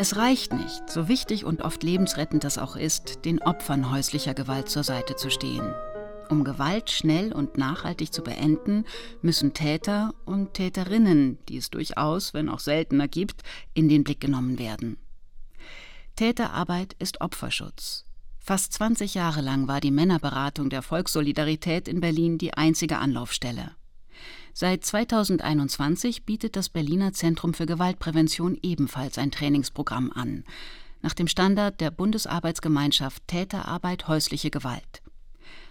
Es 0.00 0.16
reicht 0.16 0.52
nicht, 0.52 0.88
so 0.88 1.08
wichtig 1.08 1.44
und 1.44 1.60
oft 1.60 1.82
lebensrettend 1.82 2.44
das 2.44 2.56
auch 2.56 2.76
ist, 2.76 3.24
den 3.24 3.42
Opfern 3.42 3.90
häuslicher 3.90 4.32
Gewalt 4.32 4.70
zur 4.70 4.84
Seite 4.84 5.16
zu 5.16 5.28
stehen. 5.28 5.74
Um 6.28 6.44
Gewalt 6.44 6.90
schnell 6.90 7.32
und 7.32 7.56
nachhaltig 7.56 8.12
zu 8.12 8.22
beenden, 8.22 8.84
müssen 9.22 9.54
Täter 9.54 10.14
und 10.26 10.54
Täterinnen, 10.54 11.38
die 11.48 11.56
es 11.56 11.70
durchaus, 11.70 12.34
wenn 12.34 12.48
auch 12.48 12.60
seltener 12.60 13.08
gibt, 13.08 13.42
in 13.72 13.88
den 13.88 14.04
Blick 14.04 14.20
genommen 14.20 14.58
werden. 14.58 14.98
Täterarbeit 16.16 16.94
ist 16.98 17.20
Opferschutz. 17.20 18.04
Fast 18.38 18.72
20 18.74 19.14
Jahre 19.14 19.40
lang 19.40 19.68
war 19.68 19.80
die 19.80 19.90
Männerberatung 19.90 20.70
der 20.70 20.82
Volkssolidarität 20.82 21.88
in 21.88 22.00
Berlin 22.00 22.38
die 22.38 22.54
einzige 22.54 22.98
Anlaufstelle. 22.98 23.72
Seit 24.52 24.84
2021 24.84 26.24
bietet 26.24 26.56
das 26.56 26.68
Berliner 26.68 27.12
Zentrum 27.12 27.54
für 27.54 27.66
Gewaltprävention 27.66 28.58
ebenfalls 28.62 29.16
ein 29.16 29.30
Trainingsprogramm 29.30 30.10
an, 30.12 30.44
nach 31.02 31.14
dem 31.14 31.28
Standard 31.28 31.80
der 31.80 31.90
Bundesarbeitsgemeinschaft 31.90 33.26
Täterarbeit 33.28 34.08
häusliche 34.08 34.50
Gewalt. 34.50 35.02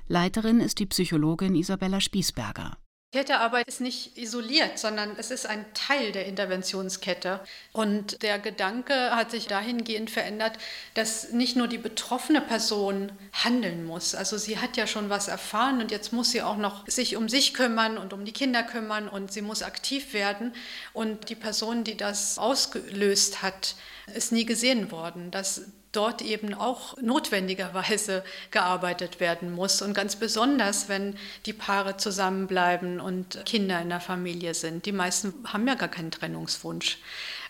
Leiterin 0.08 0.62
ist 0.62 0.80
die 0.80 0.86
Psychologin 0.86 1.56
Isabella 1.56 2.00
Spießberger. 2.00 2.78
Täterarbeit 3.14 3.68
ist 3.68 3.80
nicht 3.80 4.18
isoliert, 4.18 4.78
sondern 4.78 5.16
es 5.18 5.32
ist 5.32 5.46
ein 5.46 5.66
Teil 5.74 6.12
der 6.12 6.26
Interventionskette. 6.26 7.40
Und 7.72 8.22
der 8.22 8.38
Gedanke 8.38 8.94
hat 9.16 9.32
sich 9.32 9.48
dahingehend 9.48 10.10
verändert, 10.10 10.58
dass 10.94 11.32
nicht 11.32 11.56
nur 11.56 11.68
die 11.68 11.78
betroffene 11.78 12.42
Person 12.42 13.12
handeln 13.32 13.86
muss. 13.86 14.14
Also 14.14 14.38
sie 14.38 14.60
hat 14.60 14.76
ja 14.76 14.88
schon 14.88 15.10
was 15.10 15.30
erfahren 15.30 15.82
und 15.82 15.90
jetzt 15.90 16.12
muss 16.12 16.32
sie 16.32 16.42
auch 16.42 16.58
noch 16.58 16.86
sich 16.88 17.16
um 17.16 17.30
sich 17.30 17.54
kümmern 17.54 17.98
und 17.98 18.12
um 18.12 18.26
die 18.26 18.34
Kinder 18.34 18.64
kümmern 18.64 19.08
und 19.08 19.32
sie 19.32 19.42
muss 19.42 19.64
aktiv 19.64 20.14
werden. 20.14 20.54
Und 20.92 21.30
die 21.30 21.36
Person, 21.36 21.86
die 21.86 21.96
das 21.96 22.38
ausgelöst 22.38 23.42
hat, 23.42 23.76
ist 24.14 24.34
nie 24.34 24.46
gesehen 24.46 24.92
worden. 24.92 25.32
Das 25.32 25.62
dort 25.98 26.22
eben 26.22 26.54
auch 26.54 26.96
notwendigerweise 27.02 28.24
gearbeitet 28.52 29.20
werden 29.20 29.52
muss. 29.52 29.82
Und 29.82 29.96
ganz 29.96 30.16
besonders, 30.16 30.90
wenn 30.90 31.16
die 31.48 31.54
Paare 31.54 31.98
zusammenbleiben 31.98 33.00
und 33.00 33.44
Kinder 33.46 33.82
in 33.82 33.90
der 33.90 34.00
Familie 34.00 34.54
sind. 34.54 34.86
Die 34.86 34.92
meisten 34.92 35.34
haben 35.46 35.68
ja 35.68 35.74
gar 35.74 35.90
keinen 35.90 36.12
Trennungswunsch. 36.12 37.00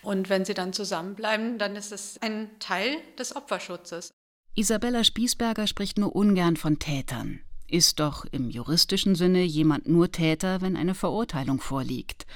Und 0.02 0.30
wenn 0.30 0.46
sie 0.46 0.54
dann 0.54 0.72
zusammenbleiben, 0.72 1.58
dann 1.58 1.76
ist 1.76 1.92
es 1.92 2.18
ein 2.22 2.48
Teil 2.58 2.96
des 3.18 3.36
Opferschutzes. 3.36 4.10
Isabella 4.54 5.04
Spießberger 5.04 5.66
spricht 5.66 5.98
nur 5.98 6.16
ungern 6.16 6.56
von 6.56 6.78
Tätern. 6.78 7.40
Ist 7.68 8.00
doch 8.00 8.24
im 8.24 8.48
juristischen 8.48 9.14
Sinne 9.14 9.42
jemand 9.42 9.86
nur 9.86 10.10
Täter, 10.10 10.62
wenn 10.62 10.76
eine 10.76 10.94
Verurteilung 10.94 11.60
vorliegt. 11.60 12.26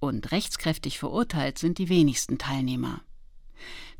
Und 0.00 0.32
rechtskräftig 0.32 0.98
verurteilt 0.98 1.58
sind 1.58 1.78
die 1.78 1.88
wenigsten 1.88 2.36
Teilnehmer. 2.38 3.00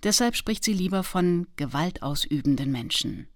Deshalb 0.02 0.34
spricht 0.36 0.64
sie 0.64 0.72
lieber 0.72 1.02
von 1.04 1.46
gewaltausübenden 1.56 2.72
Menschen. 2.72 3.28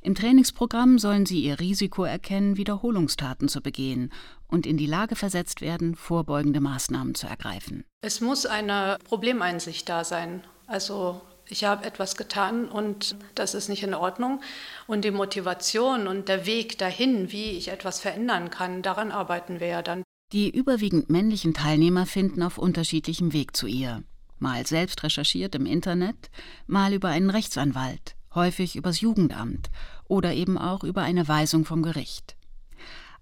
Im 0.00 0.14
Trainingsprogramm 0.14 0.98
sollen 0.98 1.26
sie 1.26 1.40
ihr 1.40 1.58
Risiko 1.58 2.04
erkennen, 2.04 2.56
Wiederholungstaten 2.56 3.48
zu 3.48 3.60
begehen 3.60 4.12
und 4.46 4.64
in 4.64 4.76
die 4.76 4.86
Lage 4.86 5.16
versetzt 5.16 5.60
werden, 5.60 5.96
vorbeugende 5.96 6.60
Maßnahmen 6.60 7.16
zu 7.16 7.26
ergreifen. 7.26 7.84
Es 8.02 8.20
muss 8.20 8.46
eine 8.46 8.98
Problemeinsicht 9.04 9.88
da 9.88 10.04
sein. 10.04 10.44
Also 10.68 11.20
ich 11.48 11.64
habe 11.64 11.84
etwas 11.84 12.16
getan 12.16 12.68
und 12.68 13.16
das 13.34 13.54
ist 13.54 13.68
nicht 13.68 13.82
in 13.82 13.94
Ordnung. 13.94 14.40
Und 14.86 15.04
die 15.04 15.10
Motivation 15.10 16.06
und 16.06 16.28
der 16.28 16.46
Weg 16.46 16.78
dahin, 16.78 17.32
wie 17.32 17.50
ich 17.50 17.68
etwas 17.68 17.98
verändern 17.98 18.50
kann, 18.50 18.82
daran 18.82 19.10
arbeiten 19.10 19.58
wir 19.58 19.66
ja 19.66 19.82
dann. 19.82 20.04
Die 20.32 20.50
überwiegend 20.50 21.10
männlichen 21.10 21.52
Teilnehmer 21.52 22.06
finden 22.06 22.42
auf 22.42 22.58
unterschiedlichem 22.58 23.32
Weg 23.32 23.56
zu 23.56 23.66
ihr 23.66 24.04
mal 24.38 24.66
selbst 24.66 25.02
recherchiert 25.02 25.54
im 25.54 25.66
Internet, 25.66 26.30
mal 26.66 26.92
über 26.92 27.08
einen 27.08 27.30
Rechtsanwalt, 27.30 28.16
häufig 28.34 28.76
übers 28.76 29.00
Jugendamt 29.00 29.70
oder 30.04 30.34
eben 30.34 30.58
auch 30.58 30.84
über 30.84 31.02
eine 31.02 31.28
Weisung 31.28 31.64
vom 31.64 31.82
Gericht. 31.82 32.36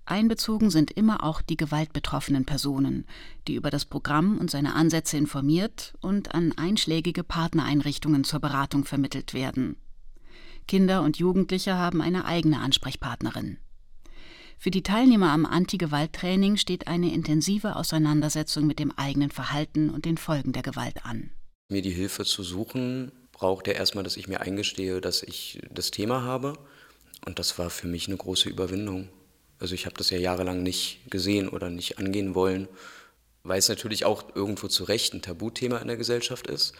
Einbezogen 0.07 0.69
sind 0.69 0.91
immer 0.91 1.25
auch 1.25 1.41
die 1.41 1.57
gewaltbetroffenen 1.57 2.45
Personen, 2.45 3.07
die 3.49 3.55
über 3.55 3.71
das 3.71 3.87
Programm 3.87 4.37
und 4.37 4.51
seine 4.51 4.75
Ansätze 4.75 5.17
informiert 5.17 5.95
und 6.01 6.35
an 6.35 6.53
einschlägige 6.57 7.25
Partnereinrichtungen 7.25 8.25
zur 8.25 8.41
Beratung 8.41 8.85
vermittelt 8.85 9.33
werden. 9.33 9.77
Kinder 10.69 11.03
und 11.03 11.19
Jugendliche 11.19 11.77
haben 11.77 12.03
eine 12.03 12.27
eigene 12.27 12.61
Ansprechpartnerin. 12.61 13.59
Für 14.59 14.71
die 14.71 14.83
Teilnehmer 14.83 15.31
am 15.31 15.47
Anti-Gewalt-Training 15.47 16.57
steht 16.57 16.87
eine 16.87 17.13
intensive 17.13 17.77
Auseinandersetzung 17.77 18.67
mit 18.67 18.79
dem 18.79 18.91
eigenen 18.93 19.31
Verhalten 19.31 19.91
und 19.91 20.05
den 20.05 20.17
Folgen 20.17 20.53
der 20.53 20.63
Gewalt 20.63 21.05
an. 21.05 21.31
Mir 21.71 21.83
die 21.83 21.91
Hilfe 21.91 22.25
zu 22.25 22.43
suchen, 22.43 23.13
braucht 23.33 23.67
ja 23.67 23.75
erstmal, 23.75 24.05
dass 24.05 24.17
ich 24.17 24.29
mir 24.29 24.41
eingestehe, 24.41 25.01
dass 25.01 25.23
ich 25.23 25.61
das 25.71 25.91
Thema 25.91 26.23
habe. 26.23 26.59
Und 27.27 27.39
das 27.39 27.59
war 27.59 27.71
für 27.71 27.87
mich 27.89 28.07
eine 28.09 28.17
große 28.17 28.49
Überwindung. 28.49 29.09
Also 29.59 29.75
ich 29.75 29.87
habe 29.87 29.97
das 29.97 30.11
ja 30.11 30.19
jahrelang 30.19 30.63
nicht 30.63 31.01
gesehen 31.11 31.49
oder 31.49 31.71
nicht 31.71 31.99
angehen 31.99 32.35
wollen, 32.35 32.69
weil 33.43 33.59
es 33.59 33.69
natürlich 33.69 34.05
auch 34.05 34.35
irgendwo 34.35 34.69
zu 34.69 34.85
Recht 34.85 35.15
ein 35.15 35.23
Tabuthema 35.23 35.79
in 35.79 35.89
der 35.89 35.97
Gesellschaft 35.97 36.47
ist. 36.47 36.75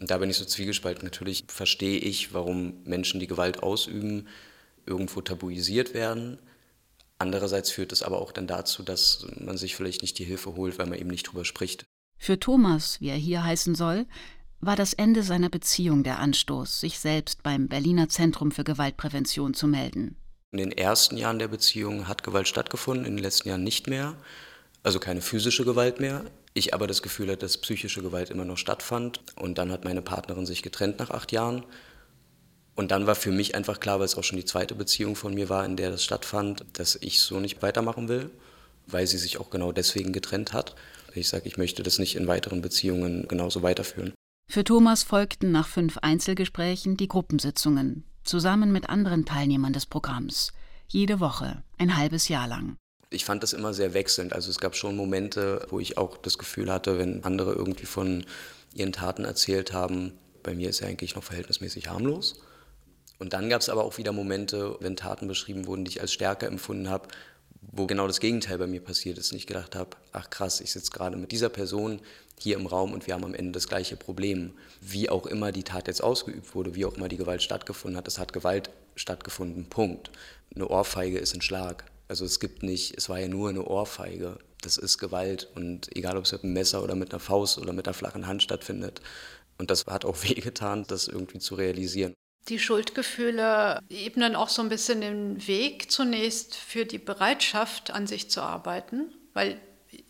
Und 0.00 0.10
da 0.10 0.18
bin 0.18 0.30
ich 0.30 0.36
so 0.36 0.44
zwiegespalten. 0.44 1.04
Natürlich 1.04 1.44
verstehe 1.48 1.98
ich, 1.98 2.32
warum 2.32 2.82
Menschen, 2.84 3.20
die 3.20 3.26
Gewalt 3.26 3.62
ausüben, 3.62 4.28
irgendwo 4.86 5.20
tabuisiert 5.20 5.94
werden. 5.94 6.38
Andererseits 7.22 7.70
führt 7.70 7.92
es 7.92 8.02
aber 8.02 8.20
auch 8.20 8.32
dann 8.32 8.48
dazu, 8.48 8.82
dass 8.82 9.24
man 9.38 9.56
sich 9.56 9.76
vielleicht 9.76 10.02
nicht 10.02 10.18
die 10.18 10.24
Hilfe 10.24 10.56
holt, 10.56 10.76
weil 10.80 10.86
man 10.86 10.98
eben 10.98 11.08
nicht 11.08 11.22
drüber 11.22 11.44
spricht. 11.44 11.84
Für 12.18 12.40
Thomas, 12.40 13.00
wie 13.00 13.10
er 13.10 13.16
hier 13.16 13.44
heißen 13.44 13.76
soll, 13.76 14.06
war 14.60 14.74
das 14.74 14.92
Ende 14.92 15.22
seiner 15.22 15.48
Beziehung 15.48 16.02
der 16.02 16.18
Anstoß, 16.18 16.80
sich 16.80 16.98
selbst 16.98 17.44
beim 17.44 17.68
Berliner 17.68 18.08
Zentrum 18.08 18.50
für 18.50 18.64
Gewaltprävention 18.64 19.54
zu 19.54 19.68
melden. 19.68 20.16
In 20.50 20.58
den 20.58 20.72
ersten 20.72 21.16
Jahren 21.16 21.38
der 21.38 21.46
Beziehung 21.46 22.08
hat 22.08 22.24
Gewalt 22.24 22.48
stattgefunden, 22.48 23.06
in 23.06 23.14
den 23.16 23.22
letzten 23.22 23.48
Jahren 23.48 23.62
nicht 23.62 23.86
mehr. 23.86 24.16
Also 24.82 24.98
keine 24.98 25.20
physische 25.20 25.64
Gewalt 25.64 26.00
mehr. 26.00 26.24
Ich 26.54 26.74
aber 26.74 26.88
das 26.88 27.02
Gefühl 27.02 27.28
hatte, 27.28 27.38
dass 27.38 27.56
psychische 27.56 28.02
Gewalt 28.02 28.30
immer 28.30 28.44
noch 28.44 28.58
stattfand. 28.58 29.20
Und 29.36 29.58
dann 29.58 29.70
hat 29.70 29.84
meine 29.84 30.02
Partnerin 30.02 30.44
sich 30.44 30.64
getrennt 30.64 30.98
nach 30.98 31.10
acht 31.10 31.30
Jahren. 31.30 31.64
Und 32.74 32.90
dann 32.90 33.06
war 33.06 33.14
für 33.14 33.32
mich 33.32 33.54
einfach 33.54 33.80
klar, 33.80 33.98
weil 33.98 34.06
es 34.06 34.16
auch 34.16 34.24
schon 34.24 34.38
die 34.38 34.44
zweite 34.44 34.74
Beziehung 34.74 35.14
von 35.14 35.34
mir 35.34 35.48
war, 35.48 35.64
in 35.64 35.76
der 35.76 35.90
das 35.90 36.04
stattfand, 36.04 36.64
dass 36.72 36.96
ich 36.96 37.20
so 37.20 37.38
nicht 37.38 37.62
weitermachen 37.62 38.08
will, 38.08 38.30
weil 38.86 39.06
sie 39.06 39.18
sich 39.18 39.38
auch 39.38 39.50
genau 39.50 39.72
deswegen 39.72 40.12
getrennt 40.12 40.52
hat. 40.52 40.74
Ich 41.14 41.28
sage, 41.28 41.46
ich 41.46 41.58
möchte 41.58 41.82
das 41.82 41.98
nicht 41.98 42.16
in 42.16 42.26
weiteren 42.26 42.62
Beziehungen 42.62 43.28
genauso 43.28 43.62
weiterführen. 43.62 44.14
Für 44.48 44.64
Thomas 44.64 45.02
folgten 45.02 45.52
nach 45.52 45.68
fünf 45.68 45.98
Einzelgesprächen 45.98 46.96
die 46.96 47.08
Gruppensitzungen, 47.08 48.04
zusammen 48.24 48.72
mit 48.72 48.88
anderen 48.88 49.24
Teilnehmern 49.24 49.72
des 49.72 49.86
Programms. 49.86 50.52
Jede 50.88 51.20
Woche, 51.20 51.62
ein 51.78 51.96
halbes 51.96 52.28
Jahr 52.28 52.48
lang. 52.48 52.76
Ich 53.10 53.24
fand 53.26 53.42
das 53.42 53.52
immer 53.52 53.74
sehr 53.74 53.92
wechselnd. 53.92 54.32
Also 54.32 54.50
es 54.50 54.58
gab 54.58 54.74
schon 54.74 54.96
Momente, 54.96 55.66
wo 55.68 55.80
ich 55.80 55.98
auch 55.98 56.16
das 56.16 56.38
Gefühl 56.38 56.72
hatte, 56.72 56.98
wenn 56.98 57.24
andere 57.24 57.52
irgendwie 57.52 57.86
von 57.86 58.24
ihren 58.74 58.92
Taten 58.92 59.24
erzählt 59.24 59.74
haben, 59.74 60.12
bei 60.42 60.54
mir 60.54 60.70
ist 60.70 60.80
er 60.80 60.88
eigentlich 60.88 61.14
noch 61.14 61.22
verhältnismäßig 61.22 61.88
harmlos. 61.88 62.40
Und 63.22 63.34
dann 63.34 63.48
gab 63.48 63.60
es 63.60 63.68
aber 63.68 63.84
auch 63.84 63.98
wieder 63.98 64.10
Momente, 64.10 64.76
wenn 64.80 64.96
Taten 64.96 65.28
beschrieben 65.28 65.68
wurden, 65.68 65.84
die 65.84 65.92
ich 65.92 66.00
als 66.00 66.12
stärker 66.12 66.48
empfunden 66.48 66.90
habe, 66.90 67.06
wo 67.60 67.86
genau 67.86 68.08
das 68.08 68.18
Gegenteil 68.18 68.58
bei 68.58 68.66
mir 68.66 68.80
passiert 68.82 69.16
ist 69.16 69.30
und 69.30 69.38
ich 69.38 69.46
gedacht 69.46 69.76
habe, 69.76 69.90
ach 70.10 70.28
krass, 70.28 70.60
ich 70.60 70.72
sitze 70.72 70.90
gerade 70.90 71.16
mit 71.16 71.30
dieser 71.30 71.48
Person 71.48 72.00
hier 72.36 72.56
im 72.56 72.66
Raum 72.66 72.92
und 72.92 73.06
wir 73.06 73.14
haben 73.14 73.24
am 73.24 73.36
Ende 73.36 73.52
das 73.52 73.68
gleiche 73.68 73.94
Problem. 73.94 74.54
Wie 74.80 75.08
auch 75.08 75.26
immer 75.26 75.52
die 75.52 75.62
Tat 75.62 75.86
jetzt 75.86 76.02
ausgeübt 76.02 76.52
wurde, 76.56 76.74
wie 76.74 76.84
auch 76.84 76.96
immer 76.96 77.06
die 77.06 77.16
Gewalt 77.16 77.44
stattgefunden 77.44 77.96
hat, 77.96 78.08
es 78.08 78.18
hat 78.18 78.32
Gewalt 78.32 78.70
stattgefunden. 78.96 79.66
Punkt. 79.66 80.10
Eine 80.52 80.66
Ohrfeige 80.66 81.20
ist 81.20 81.32
ein 81.32 81.42
Schlag. 81.42 81.84
Also 82.08 82.24
es 82.24 82.40
gibt 82.40 82.64
nicht, 82.64 82.98
es 82.98 83.08
war 83.08 83.20
ja 83.20 83.28
nur 83.28 83.50
eine 83.50 83.64
Ohrfeige. 83.64 84.40
Das 84.62 84.78
ist 84.78 84.98
Gewalt 84.98 85.48
und 85.54 85.96
egal 85.96 86.16
ob 86.16 86.24
es 86.24 86.32
mit 86.32 86.42
einem 86.42 86.54
Messer 86.54 86.82
oder 86.82 86.96
mit 86.96 87.12
einer 87.12 87.20
Faust 87.20 87.58
oder 87.58 87.72
mit 87.72 87.86
einer 87.86 87.94
flachen 87.94 88.26
Hand 88.26 88.42
stattfindet. 88.42 89.00
Und 89.58 89.70
das 89.70 89.86
hat 89.86 90.04
auch 90.04 90.24
wehgetan, 90.24 90.84
das 90.88 91.06
irgendwie 91.06 91.38
zu 91.38 91.54
realisieren. 91.54 92.14
Die 92.48 92.58
Schuldgefühle 92.58 93.80
ebnen 93.88 94.34
auch 94.34 94.48
so 94.48 94.62
ein 94.62 94.68
bisschen 94.68 95.00
den 95.00 95.46
Weg 95.46 95.90
zunächst 95.92 96.56
für 96.56 96.84
die 96.84 96.98
Bereitschaft, 96.98 97.92
an 97.92 98.06
sich 98.06 98.30
zu 98.30 98.40
arbeiten, 98.40 99.12
weil 99.32 99.60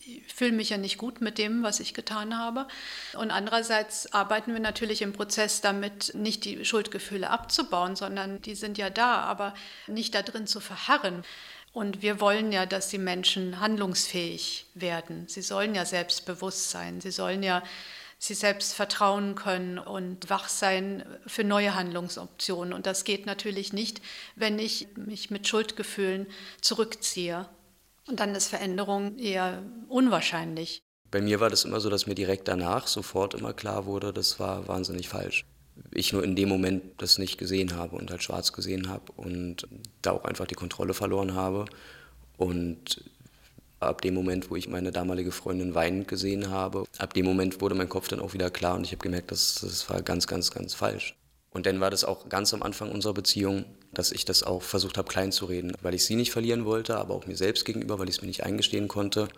ich 0.05 0.33
fühle 0.33 0.53
mich 0.53 0.71
ja 0.71 0.79
nicht 0.79 0.99
gut 0.99 1.21
mit 1.21 1.39
dem, 1.39 1.63
was 1.63 1.81
ich 1.81 1.95
getan 1.95 2.39
habe. 2.39 2.67
Und 3.15 3.31
andererseits 3.31 4.13
arbeiten 4.13 4.53
wir 4.53 4.61
natürlich 4.61 5.03
im 5.03 5.13
Prozess 5.13 5.61
damit, 5.61 6.15
nicht 6.15 6.45
die 6.45 6.65
Schuldgefühle 6.65 7.31
abzubauen, 7.31 7.97
sondern 7.97 8.41
die 8.43 8.55
sind 8.55 8.79
ja 8.79 8.91
da, 8.91 9.17
aber 9.19 9.55
nicht 9.87 10.15
da 10.15 10.23
drin 10.23 10.47
zu 10.47 10.61
verharren. 10.61 11.25
Und 11.73 12.03
wir 12.03 12.21
wollen 12.21 12.53
ja, 12.53 12.67
dass 12.67 12.89
die 12.89 12.99
Menschen 12.99 13.59
handlungsfähig 13.61 14.67
werden. 14.75 15.27
Sie 15.29 15.43
sollen 15.43 15.75
ja 15.75 15.85
selbstbewusst 15.85 16.71
sein. 16.71 17.01
Sie 17.01 17.11
sollen 17.11 17.43
ja 17.43 17.63
sie 18.23 18.35
selbst 18.35 18.75
vertrauen 18.75 19.35
können 19.35 19.81
und 19.81 20.31
wach 20.31 20.49
sein 20.49 21.05
für 21.27 21.43
neue 21.43 21.75
Handlungsoptionen. 21.75 22.73
Und 22.73 22.87
das 22.87 23.03
geht 23.03 23.27
natürlich 23.27 23.73
nicht, 23.73 24.01
wenn 24.37 24.61
ich 24.61 24.87
mich 24.95 25.31
mit 25.31 25.49
Schuldgefühlen 25.49 26.29
zurückziehe. 26.61 27.49
Und 28.07 28.21
dann 28.21 28.33
ist 28.37 28.47
Veränderung 28.47 29.19
eher 29.19 29.65
unwahrscheinlich. 29.89 30.79
Bei 31.11 31.21
mir 31.21 31.41
war 31.41 31.51
das 31.51 31.65
immer 31.65 31.81
so, 31.81 31.91
dass 31.91 32.07
mir 32.07 32.15
direkt 32.15 32.47
danach 32.47 32.87
sofort 32.87 33.35
immer 33.35 33.55
klar 33.55 33.87
wurde, 33.87 34.13
das 34.13 34.39
war 34.39 34.69
wahnsinnig 34.69 35.09
falsch. 35.09 35.45
Ich 35.91 36.13
nur 36.13 36.23
in 36.23 36.37
dem 36.37 36.49
Moment 36.49 37.03
das 37.03 37.19
nicht 37.19 37.39
gesehen 37.39 37.75
habe 37.75 37.97
und 37.97 38.09
halt 38.13 38.23
schwarz 38.23 38.53
gesehen 38.53 38.89
habe 38.89 39.11
und 39.17 39.67
da 40.01 40.13
auch 40.13 40.25
einfach 40.25 40.47
die 40.47 40.55
Kontrolle 40.55 40.95
verloren 40.95 41.35
habe. 41.35 41.65
Und 42.37 43.03
ab 43.87 44.03
dem 44.03 44.15
Moment, 44.15 44.51
wo 44.51 44.57
ich 44.57 44.69
meine 44.69 44.91
damalige 44.91 45.33
Freundin 45.33 45.75
weinend 45.75 46.09
gesehen 46.09 46.51
habe, 46.51 46.85
ab 46.99 47.15
dem 47.15 47.25
Moment 47.27 47.61
wurde 47.61 47.75
mein 47.75 47.89
Kopf 47.89 48.09
dann 48.09 48.21
auch 48.21 48.35
wieder 48.35 48.51
klar 48.51 48.77
und 48.77 48.85
ich 48.85 48.93
habe 48.93 49.03
gemerkt, 49.03 49.31
das, 49.31 49.61
das 49.63 49.89
war 49.91 50.03
ganz, 50.03 50.27
ganz, 50.27 50.51
ganz 50.51 50.75
falsch. 50.75 51.17
Und 51.51 51.67
dann 51.67 51.81
war 51.81 51.91
das 51.91 52.05
auch 52.05 52.29
ganz 52.29 52.55
am 52.55 52.63
Anfang 52.63 52.91
unserer 52.91 53.13
Beziehung, 53.13 53.65
dass 53.93 54.11
ich 54.11 54.25
das 54.25 54.43
auch 54.43 54.63
versucht 54.63 54.97
habe, 54.97 55.09
klein 55.09 55.33
zu 55.33 55.45
reden, 55.45 55.73
weil 55.83 55.95
ich 55.95 56.05
sie 56.05 56.17
nicht 56.17 56.33
verlieren 56.33 56.65
wollte, 56.65 56.97
aber 56.97 57.15
auch 57.15 57.27
mir 57.27 57.37
selbst 57.37 57.65
gegenüber, 57.65 57.99
weil 57.99 58.09
ich 58.09 58.17
es 58.17 58.23
mir 58.23 58.29
nicht 58.29 58.45
eingestehen 58.45 58.89
konnte 58.89 59.29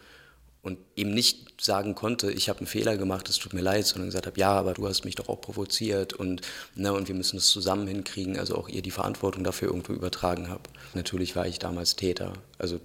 und 0.64 0.78
eben 0.96 1.12
nicht 1.12 1.60
sagen 1.60 1.94
konnte, 1.94 2.30
ich 2.30 2.48
habe 2.48 2.60
einen 2.60 2.66
Fehler 2.66 2.96
gemacht, 2.96 3.28
es 3.28 3.38
tut 3.38 3.52
mir 3.52 3.60
leid, 3.60 3.86
sondern 3.86 4.08
gesagt 4.08 4.26
habe, 4.26 4.40
ja, 4.40 4.52
aber 4.52 4.74
du 4.74 4.88
hast 4.88 5.04
mich 5.04 5.14
doch 5.14 5.28
auch 5.28 5.40
provoziert 5.40 6.14
und, 6.14 6.40
ne, 6.74 6.92
und 6.92 7.08
wir 7.08 7.14
müssen 7.14 7.36
es 7.36 7.48
zusammen 7.48 7.86
hinkriegen, 7.86 8.38
also 8.38 8.56
auch 8.56 8.68
ihr 8.68 8.80
die 8.80 8.90
Verantwortung 8.90 9.44
dafür 9.44 9.68
irgendwo 9.68 9.92
übertragen 9.92 10.48
habe. 10.48 10.62
Natürlich 10.94 11.36
war 11.36 11.46
ich 11.46 11.58
damals 11.58 11.96
Täter, 11.96 12.32
also 12.58 12.80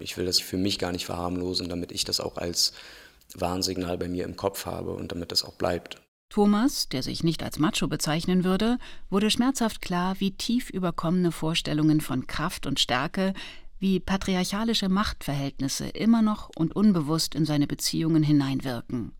ich 0.00 0.16
will 0.16 0.26
das 0.26 0.40
für 0.40 0.56
mich 0.56 0.78
gar 0.78 0.92
nicht 0.92 1.06
verharmlosen, 1.06 1.68
damit 1.68 1.92
ich 1.92 2.04
das 2.04 2.20
auch 2.20 2.36
als 2.36 2.72
Warnsignal 3.34 3.98
bei 3.98 4.08
mir 4.08 4.24
im 4.24 4.36
Kopf 4.36 4.66
habe 4.66 4.92
und 4.92 5.12
damit 5.12 5.32
das 5.32 5.44
auch 5.44 5.54
bleibt. 5.54 6.00
Thomas, 6.28 6.88
der 6.88 7.02
sich 7.02 7.24
nicht 7.24 7.42
als 7.42 7.58
Macho 7.58 7.88
bezeichnen 7.88 8.42
würde, 8.42 8.78
wurde 9.10 9.30
schmerzhaft 9.30 9.82
klar, 9.82 10.14
wie 10.18 10.30
tief 10.30 10.70
überkommene 10.70 11.30
Vorstellungen 11.30 12.00
von 12.00 12.26
Kraft 12.26 12.66
und 12.66 12.80
Stärke, 12.80 13.34
wie 13.78 14.00
patriarchalische 14.00 14.88
Machtverhältnisse 14.88 15.88
immer 15.88 16.22
noch 16.22 16.50
und 16.56 16.74
unbewusst 16.74 17.34
in 17.34 17.44
seine 17.44 17.66
Beziehungen 17.66 18.22
hineinwirken. 18.22 19.12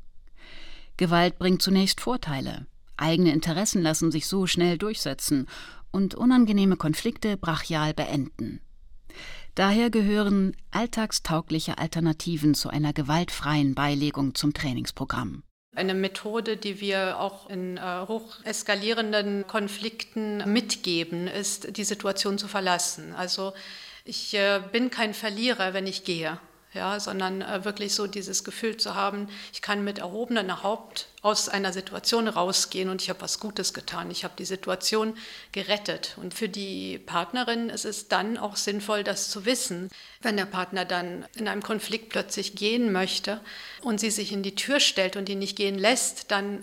Gewalt 0.96 1.38
bringt 1.38 1.60
zunächst 1.60 2.00
Vorteile, 2.00 2.66
eigene 2.96 3.32
Interessen 3.32 3.82
lassen 3.82 4.10
sich 4.10 4.26
so 4.26 4.46
schnell 4.46 4.78
durchsetzen 4.78 5.48
und 5.90 6.14
unangenehme 6.14 6.76
Konflikte 6.76 7.36
brachial 7.36 7.92
beenden. 7.92 8.60
Daher 9.54 9.90
gehören 9.90 10.56
alltagstaugliche 10.70 11.76
Alternativen 11.76 12.54
zu 12.54 12.70
einer 12.70 12.94
gewaltfreien 12.94 13.74
Beilegung 13.74 14.34
zum 14.34 14.54
Trainingsprogramm. 14.54 15.42
Eine 15.74 15.94
Methode, 15.94 16.56
die 16.56 16.80
wir 16.80 17.18
auch 17.18 17.48
in 17.50 17.76
äh, 17.76 18.06
hoch 18.06 18.44
eskalierenden 18.44 19.46
Konflikten 19.46 20.42
mitgeben, 20.50 21.26
ist, 21.28 21.76
die 21.76 21.84
Situation 21.84 22.38
zu 22.38 22.48
verlassen. 22.48 23.14
Also 23.14 23.52
ich 24.04 24.34
äh, 24.34 24.60
bin 24.72 24.90
kein 24.90 25.14
Verlierer, 25.14 25.74
wenn 25.74 25.86
ich 25.86 26.04
gehe 26.04 26.38
ja, 26.74 26.98
sondern 27.00 27.42
äh, 27.42 27.64
wirklich 27.64 27.94
so 27.94 28.06
dieses 28.06 28.44
Gefühl 28.44 28.76
zu 28.76 28.94
haben, 28.94 29.28
ich 29.52 29.60
kann 29.60 29.84
mit 29.84 29.98
erhobenem 29.98 30.62
Haupt 30.62 31.08
aus 31.20 31.48
einer 31.48 31.72
Situation 31.72 32.28
rausgehen 32.28 32.88
und 32.88 33.02
ich 33.02 33.10
habe 33.10 33.20
was 33.20 33.38
Gutes 33.38 33.74
getan. 33.74 34.10
Ich 34.10 34.24
habe 34.24 34.34
die 34.38 34.44
Situation 34.44 35.14
gerettet. 35.52 36.16
Und 36.20 36.34
für 36.34 36.48
die 36.48 36.98
Partnerin 36.98 37.68
ist 37.68 37.84
es 37.84 38.08
dann 38.08 38.38
auch 38.38 38.56
sinnvoll, 38.56 39.04
das 39.04 39.30
zu 39.30 39.44
wissen. 39.44 39.88
Wenn 40.20 40.36
der 40.36 40.46
Partner 40.46 40.84
dann 40.84 41.26
in 41.34 41.46
einem 41.46 41.62
Konflikt 41.62 42.08
plötzlich 42.08 42.56
gehen 42.56 42.90
möchte 42.90 43.40
und 43.82 44.00
sie 44.00 44.10
sich 44.10 44.32
in 44.32 44.42
die 44.42 44.54
Tür 44.54 44.80
stellt 44.80 45.16
und 45.16 45.28
ihn 45.28 45.38
nicht 45.38 45.56
gehen 45.56 45.78
lässt, 45.78 46.30
dann 46.30 46.62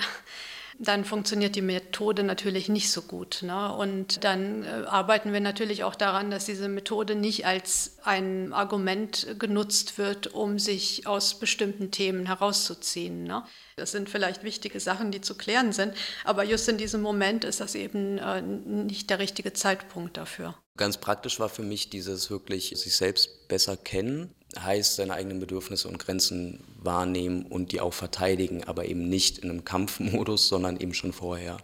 dann 0.80 1.04
funktioniert 1.04 1.56
die 1.56 1.62
Methode 1.62 2.24
natürlich 2.24 2.70
nicht 2.70 2.90
so 2.90 3.02
gut. 3.02 3.40
Ne? 3.44 3.74
Und 3.74 4.24
dann 4.24 4.64
äh, 4.64 4.86
arbeiten 4.88 5.34
wir 5.34 5.42
natürlich 5.42 5.84
auch 5.84 5.94
daran, 5.94 6.32
dass 6.32 6.46
diese 6.46 6.70
Methode 6.70 7.16
nicht 7.16 7.46
als 7.46 7.98
ein 8.04 8.54
Argument 8.54 9.36
genutzt 9.38 9.98
wird, 9.98 10.28
um 10.28 10.58
sich 10.58 11.06
aus 11.06 11.38
bestimmten 11.38 11.92
Themen 11.92 12.28
herauszuziehen. 12.28 13.24
Ne? 13.24 13.44
Das 13.76 13.92
sind 13.92 14.10
vielleicht 14.10 14.44
wichtige 14.44 14.80
Sachen, 14.80 15.12
die 15.12 15.20
zu 15.20 15.36
klären 15.36 15.74
sind, 15.74 15.94
aber 16.24 16.46
just 16.46 16.70
in 16.70 16.78
diesem 16.78 17.02
Moment 17.02 17.44
ist 17.44 17.60
das 17.60 17.76
eben 17.76 18.18
äh, 18.18 18.42
nicht 18.42 19.10
der 19.10 19.20
richtige 19.20 19.52
Zeitpunkt 19.52 20.16
dafür. 20.16 20.56
Ganz 20.78 20.98
praktisch 20.98 21.42
war 21.42 21.50
für 21.50 21.64
mich 21.64 21.90
dieses 21.90 22.30
wirklich 22.30 22.70
sich 22.70 22.96
selbst 22.96 23.50
besser 23.50 23.76
kennen 23.76 24.34
heißt 24.58 24.96
seine 24.96 25.14
eigenen 25.14 25.40
Bedürfnisse 25.40 25.88
und 25.88 26.00
Grenzen 26.00 26.64
wahrnehmen 26.82 27.44
und 27.44 27.72
die 27.72 27.82
auch 27.82 27.94
verteidigen, 27.94 28.64
aber 28.64 28.86
eben 28.86 29.08
nicht 29.08 29.40
in 29.40 29.50
einem 29.50 29.66
Kampfmodus, 29.66 30.48
sondern 30.48 30.78
eben 30.80 30.94
schon 30.94 31.14
vorher 31.14 31.58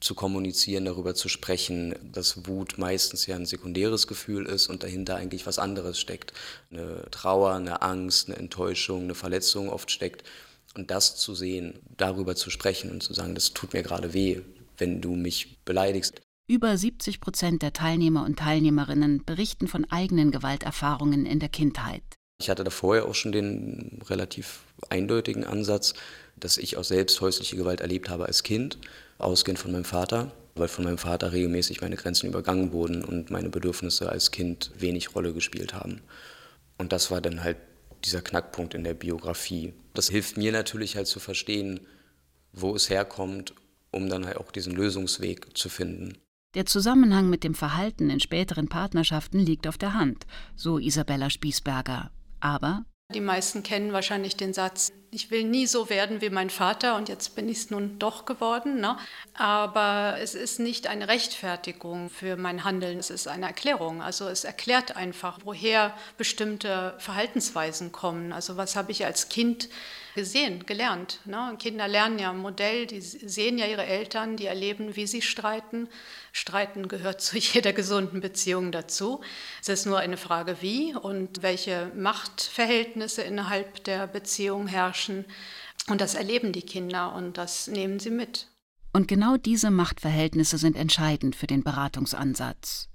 zu 0.00 0.14
kommunizieren, 0.14 0.86
darüber 0.86 1.14
zu 1.14 1.28
sprechen, 1.28 1.94
dass 2.12 2.46
Wut 2.46 2.78
meistens 2.78 3.26
ja 3.26 3.36
ein 3.36 3.46
sekundäres 3.46 4.06
Gefühl 4.06 4.46
ist 4.46 4.68
und 4.68 4.82
dahinter 4.82 5.16
eigentlich 5.16 5.46
was 5.46 5.58
anderes 5.58 6.00
steckt. 6.00 6.32
Eine 6.70 7.06
Trauer, 7.10 7.52
eine 7.52 7.82
Angst, 7.82 8.28
eine 8.28 8.38
Enttäuschung, 8.38 9.02
eine 9.02 9.14
Verletzung 9.14 9.68
oft 9.68 9.90
steckt. 9.90 10.24
Und 10.74 10.90
das 10.90 11.16
zu 11.16 11.34
sehen, 11.34 11.80
darüber 11.96 12.36
zu 12.36 12.48
sprechen 12.48 12.90
und 12.90 13.02
zu 13.02 13.12
sagen, 13.12 13.34
das 13.34 13.52
tut 13.52 13.74
mir 13.74 13.82
gerade 13.82 14.14
weh, 14.14 14.40
wenn 14.78 15.00
du 15.00 15.16
mich 15.16 15.58
beleidigst. 15.64 16.22
Über 16.48 16.76
70 16.76 17.20
Prozent 17.20 17.62
der 17.62 17.72
Teilnehmer 17.72 18.24
und 18.24 18.38
Teilnehmerinnen 18.38 19.24
berichten 19.24 19.68
von 19.68 19.84
eigenen 19.90 20.30
Gewalterfahrungen 20.30 21.26
in 21.26 21.38
der 21.40 21.48
Kindheit. 21.48 22.02
Ich 22.40 22.48
hatte 22.48 22.64
da 22.64 22.70
vorher 22.70 23.04
auch 23.04 23.14
schon 23.14 23.32
den 23.32 24.00
relativ 24.08 24.60
eindeutigen 24.88 25.44
Ansatz, 25.44 25.92
dass 26.36 26.56
ich 26.56 26.78
auch 26.78 26.84
selbst 26.84 27.20
häusliche 27.20 27.56
Gewalt 27.56 27.82
erlebt 27.82 28.08
habe 28.08 28.24
als 28.24 28.42
Kind, 28.42 28.78
ausgehend 29.18 29.58
von 29.58 29.72
meinem 29.72 29.84
Vater, 29.84 30.32
weil 30.54 30.68
von 30.68 30.84
meinem 30.84 30.96
Vater 30.96 31.32
regelmäßig 31.32 31.82
meine 31.82 31.96
Grenzen 31.96 32.28
übergangen 32.28 32.72
wurden 32.72 33.04
und 33.04 33.30
meine 33.30 33.50
Bedürfnisse 33.50 34.08
als 34.08 34.30
Kind 34.30 34.70
wenig 34.78 35.14
Rolle 35.14 35.34
gespielt 35.34 35.74
haben. 35.74 36.00
Und 36.78 36.92
das 36.92 37.10
war 37.10 37.20
dann 37.20 37.44
halt 37.44 37.58
dieser 38.06 38.22
Knackpunkt 38.22 38.72
in 38.72 38.84
der 38.84 38.94
Biografie. 38.94 39.74
Das 39.92 40.08
hilft 40.08 40.38
mir 40.38 40.50
natürlich 40.50 40.96
halt 40.96 41.08
zu 41.08 41.20
verstehen, 41.20 41.80
wo 42.54 42.74
es 42.74 42.88
herkommt, 42.88 43.52
um 43.90 44.08
dann 44.08 44.24
halt 44.24 44.38
auch 44.38 44.50
diesen 44.50 44.74
Lösungsweg 44.74 45.58
zu 45.58 45.68
finden. 45.68 46.16
Der 46.54 46.64
Zusammenhang 46.64 47.28
mit 47.28 47.44
dem 47.44 47.54
Verhalten 47.54 48.08
in 48.08 48.18
späteren 48.18 48.68
Partnerschaften 48.68 49.40
liegt 49.40 49.68
auf 49.68 49.76
der 49.76 49.92
Hand, 49.92 50.26
so 50.56 50.78
Isabella 50.78 51.28
Spießberger. 51.28 52.10
Aber 52.40 52.84
die 53.12 53.20
meisten 53.20 53.64
kennen 53.64 53.92
wahrscheinlich 53.92 54.36
den 54.36 54.54
Satz, 54.54 54.92
ich 55.10 55.32
will 55.32 55.42
nie 55.42 55.66
so 55.66 55.90
werden 55.90 56.20
wie 56.20 56.30
mein 56.30 56.48
Vater 56.48 56.96
und 56.96 57.08
jetzt 57.08 57.34
bin 57.34 57.48
ich 57.48 57.58
es 57.58 57.70
nun 57.70 57.98
doch 57.98 58.24
geworden. 58.24 58.80
Ne? 58.80 58.96
Aber 59.34 60.16
es 60.20 60.36
ist 60.36 60.60
nicht 60.60 60.86
eine 60.86 61.08
Rechtfertigung 61.08 62.08
für 62.08 62.36
mein 62.36 62.62
Handeln, 62.62 62.98
es 62.98 63.10
ist 63.10 63.26
eine 63.26 63.46
Erklärung. 63.46 64.00
Also 64.00 64.28
es 64.28 64.44
erklärt 64.44 64.96
einfach, 64.96 65.40
woher 65.44 65.92
bestimmte 66.16 66.94
Verhaltensweisen 66.98 67.90
kommen. 67.90 68.32
Also 68.32 68.56
was 68.56 68.76
habe 68.76 68.92
ich 68.92 69.04
als 69.04 69.28
Kind 69.28 69.68
gesehen, 70.14 70.66
gelernt. 70.66 71.20
Ne? 71.24 71.56
Kinder 71.58 71.88
lernen 71.88 72.18
ja 72.18 72.32
Modell, 72.32 72.86
die 72.86 73.00
sehen 73.00 73.58
ja 73.58 73.66
ihre 73.66 73.84
Eltern, 73.84 74.36
die 74.36 74.46
erleben, 74.46 74.96
wie 74.96 75.06
sie 75.06 75.22
streiten. 75.22 75.88
Streiten 76.32 76.88
gehört 76.88 77.20
zu 77.20 77.38
jeder 77.38 77.72
gesunden 77.72 78.20
Beziehung 78.20 78.72
dazu. 78.72 79.20
Es 79.60 79.68
ist 79.68 79.86
nur 79.86 79.98
eine 79.98 80.16
Frage, 80.16 80.56
wie 80.60 80.94
und 80.94 81.42
welche 81.42 81.90
Machtverhältnisse 81.94 83.22
innerhalb 83.22 83.84
der 83.84 84.06
Beziehung 84.06 84.66
herrschen. 84.66 85.24
Und 85.88 86.00
das 86.00 86.14
erleben 86.14 86.52
die 86.52 86.62
Kinder 86.62 87.14
und 87.14 87.38
das 87.38 87.66
nehmen 87.66 87.98
sie 87.98 88.10
mit. 88.10 88.48
Und 88.92 89.08
genau 89.08 89.36
diese 89.36 89.70
Machtverhältnisse 89.70 90.58
sind 90.58 90.76
entscheidend 90.76 91.36
für 91.36 91.46
den 91.46 91.62
Beratungsansatz. 91.62 92.88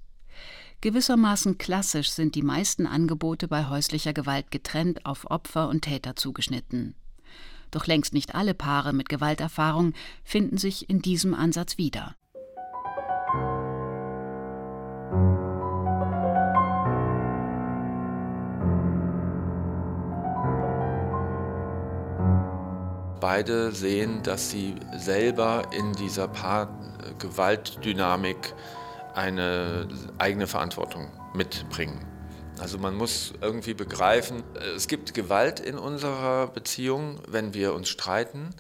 Gewissermaßen 0.82 1.58
klassisch 1.58 2.12
sind 2.12 2.36
die 2.36 2.42
meisten 2.42 2.86
Angebote 2.86 3.48
bei 3.48 3.70
häuslicher 3.70 4.14
Gewalt 4.14 4.52
getrennt 4.52 5.06
auf 5.06 5.30
Opfer 5.32 5.70
und 5.70 5.82
Täter 5.82 6.16
zugeschnitten. 6.16 6.96
Doch 7.76 7.86
längst 7.88 8.14
nicht 8.14 8.36
alle 8.36 8.54
Paare 8.54 8.94
mit 8.94 9.10
Gewalterfahrung 9.10 9.92
finden 10.24 10.58
sich 10.58 10.90
in 10.90 11.02
diesem 11.02 11.34
Ansatz 11.34 11.78
wieder. 11.78 12.16
Beide 23.20 23.74
sehen, 23.74 24.24
dass 24.24 24.52
sie 24.52 24.76
selber 24.96 25.64
in 25.78 25.92
dieser 25.92 26.30
Paargewaltdynamik 26.30 28.54
eine 29.16 29.90
eigene 30.18 30.48
Verantwortung 30.48 31.10
mitbringen. 31.34 32.15
Also 32.60 32.78
man 32.78 32.96
muss 32.96 33.34
irgendwie 33.42 33.74
begreifen, 33.74 34.44
es 34.76 34.88
gibt 34.88 35.14
Gewalt 35.14 35.60
in 35.60 35.78
unserer 35.78 36.48
Beziehung, 36.48 37.20
wenn 37.28 37.54
wir 37.54 37.74
uns 37.74 37.90
streiten. 37.90 38.56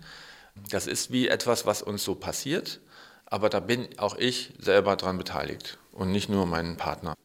Das 0.69 0.85
ist 0.87 1.11
wie 1.11 1.27
etwas, 1.27 1.65
was 1.65 1.81
uns 1.81 2.03
so 2.03 2.15
passiert, 2.15 2.81
aber 3.25 3.49
da 3.49 3.59
bin 3.59 3.87
auch 3.97 4.15
ich 4.15 4.53
selber 4.59 4.95
dran 4.95 5.17
beteiligt 5.17 5.77
und 5.91 6.11
nicht 6.11 6.29
nur 6.29 6.45
mein 6.45 6.77
Partner. 6.77 7.15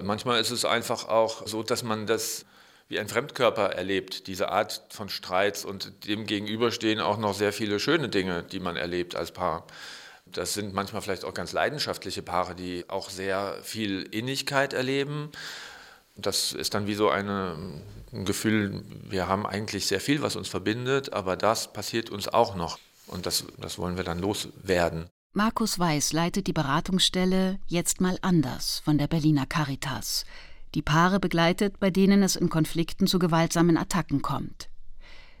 Manchmal 0.00 0.40
ist 0.40 0.50
es 0.50 0.64
einfach 0.64 1.08
auch 1.08 1.46
so, 1.46 1.62
dass 1.62 1.82
man 1.82 2.06
das 2.06 2.44
wie 2.88 2.98
ein 2.98 3.08
Fremdkörper 3.08 3.72
erlebt, 3.72 4.26
diese 4.26 4.48
Art 4.50 4.82
von 4.90 5.08
Streits 5.08 5.64
und 5.64 6.06
dem 6.06 6.26
gegenüberstehen 6.26 7.00
auch 7.00 7.18
noch 7.18 7.34
sehr 7.34 7.52
viele 7.52 7.80
schöne 7.80 8.08
Dinge, 8.08 8.42
die 8.42 8.60
man 8.60 8.76
erlebt 8.76 9.14
als 9.14 9.32
Paar. 9.32 9.66
Das 10.26 10.54
sind 10.54 10.72
manchmal 10.74 11.02
vielleicht 11.02 11.24
auch 11.24 11.34
ganz 11.34 11.52
leidenschaftliche 11.52 12.22
Paare, 12.22 12.54
die 12.54 12.84
auch 12.88 13.10
sehr 13.10 13.58
viel 13.62 14.02
Innigkeit 14.02 14.72
erleben. 14.72 15.30
Das 16.18 16.52
ist 16.52 16.74
dann 16.74 16.86
wie 16.86 16.94
so 16.94 17.08
eine, 17.08 17.56
ein 18.12 18.24
Gefühl, 18.24 18.82
wir 19.08 19.28
haben 19.28 19.46
eigentlich 19.46 19.86
sehr 19.86 20.00
viel, 20.00 20.20
was 20.20 20.36
uns 20.36 20.48
verbindet, 20.48 21.12
aber 21.12 21.36
das 21.36 21.72
passiert 21.72 22.10
uns 22.10 22.28
auch 22.28 22.54
noch. 22.54 22.78
Und 23.06 23.24
das, 23.24 23.44
das 23.58 23.78
wollen 23.78 23.96
wir 23.96 24.04
dann 24.04 24.18
loswerden. 24.18 25.06
Markus 25.32 25.78
Weiß 25.78 26.12
leitet 26.12 26.46
die 26.46 26.52
Beratungsstelle 26.52 27.58
Jetzt 27.66 28.00
mal 28.00 28.18
anders 28.22 28.80
von 28.84 28.98
der 28.98 29.06
Berliner 29.06 29.46
Caritas 29.46 30.24
die 30.74 30.82
Paare 30.82 31.20
begleitet, 31.20 31.80
bei 31.80 31.90
denen 31.90 32.22
es 32.22 32.36
in 32.36 32.48
Konflikten 32.48 33.06
zu 33.06 33.18
gewaltsamen 33.18 33.76
Attacken 33.76 34.22
kommt. 34.22 34.68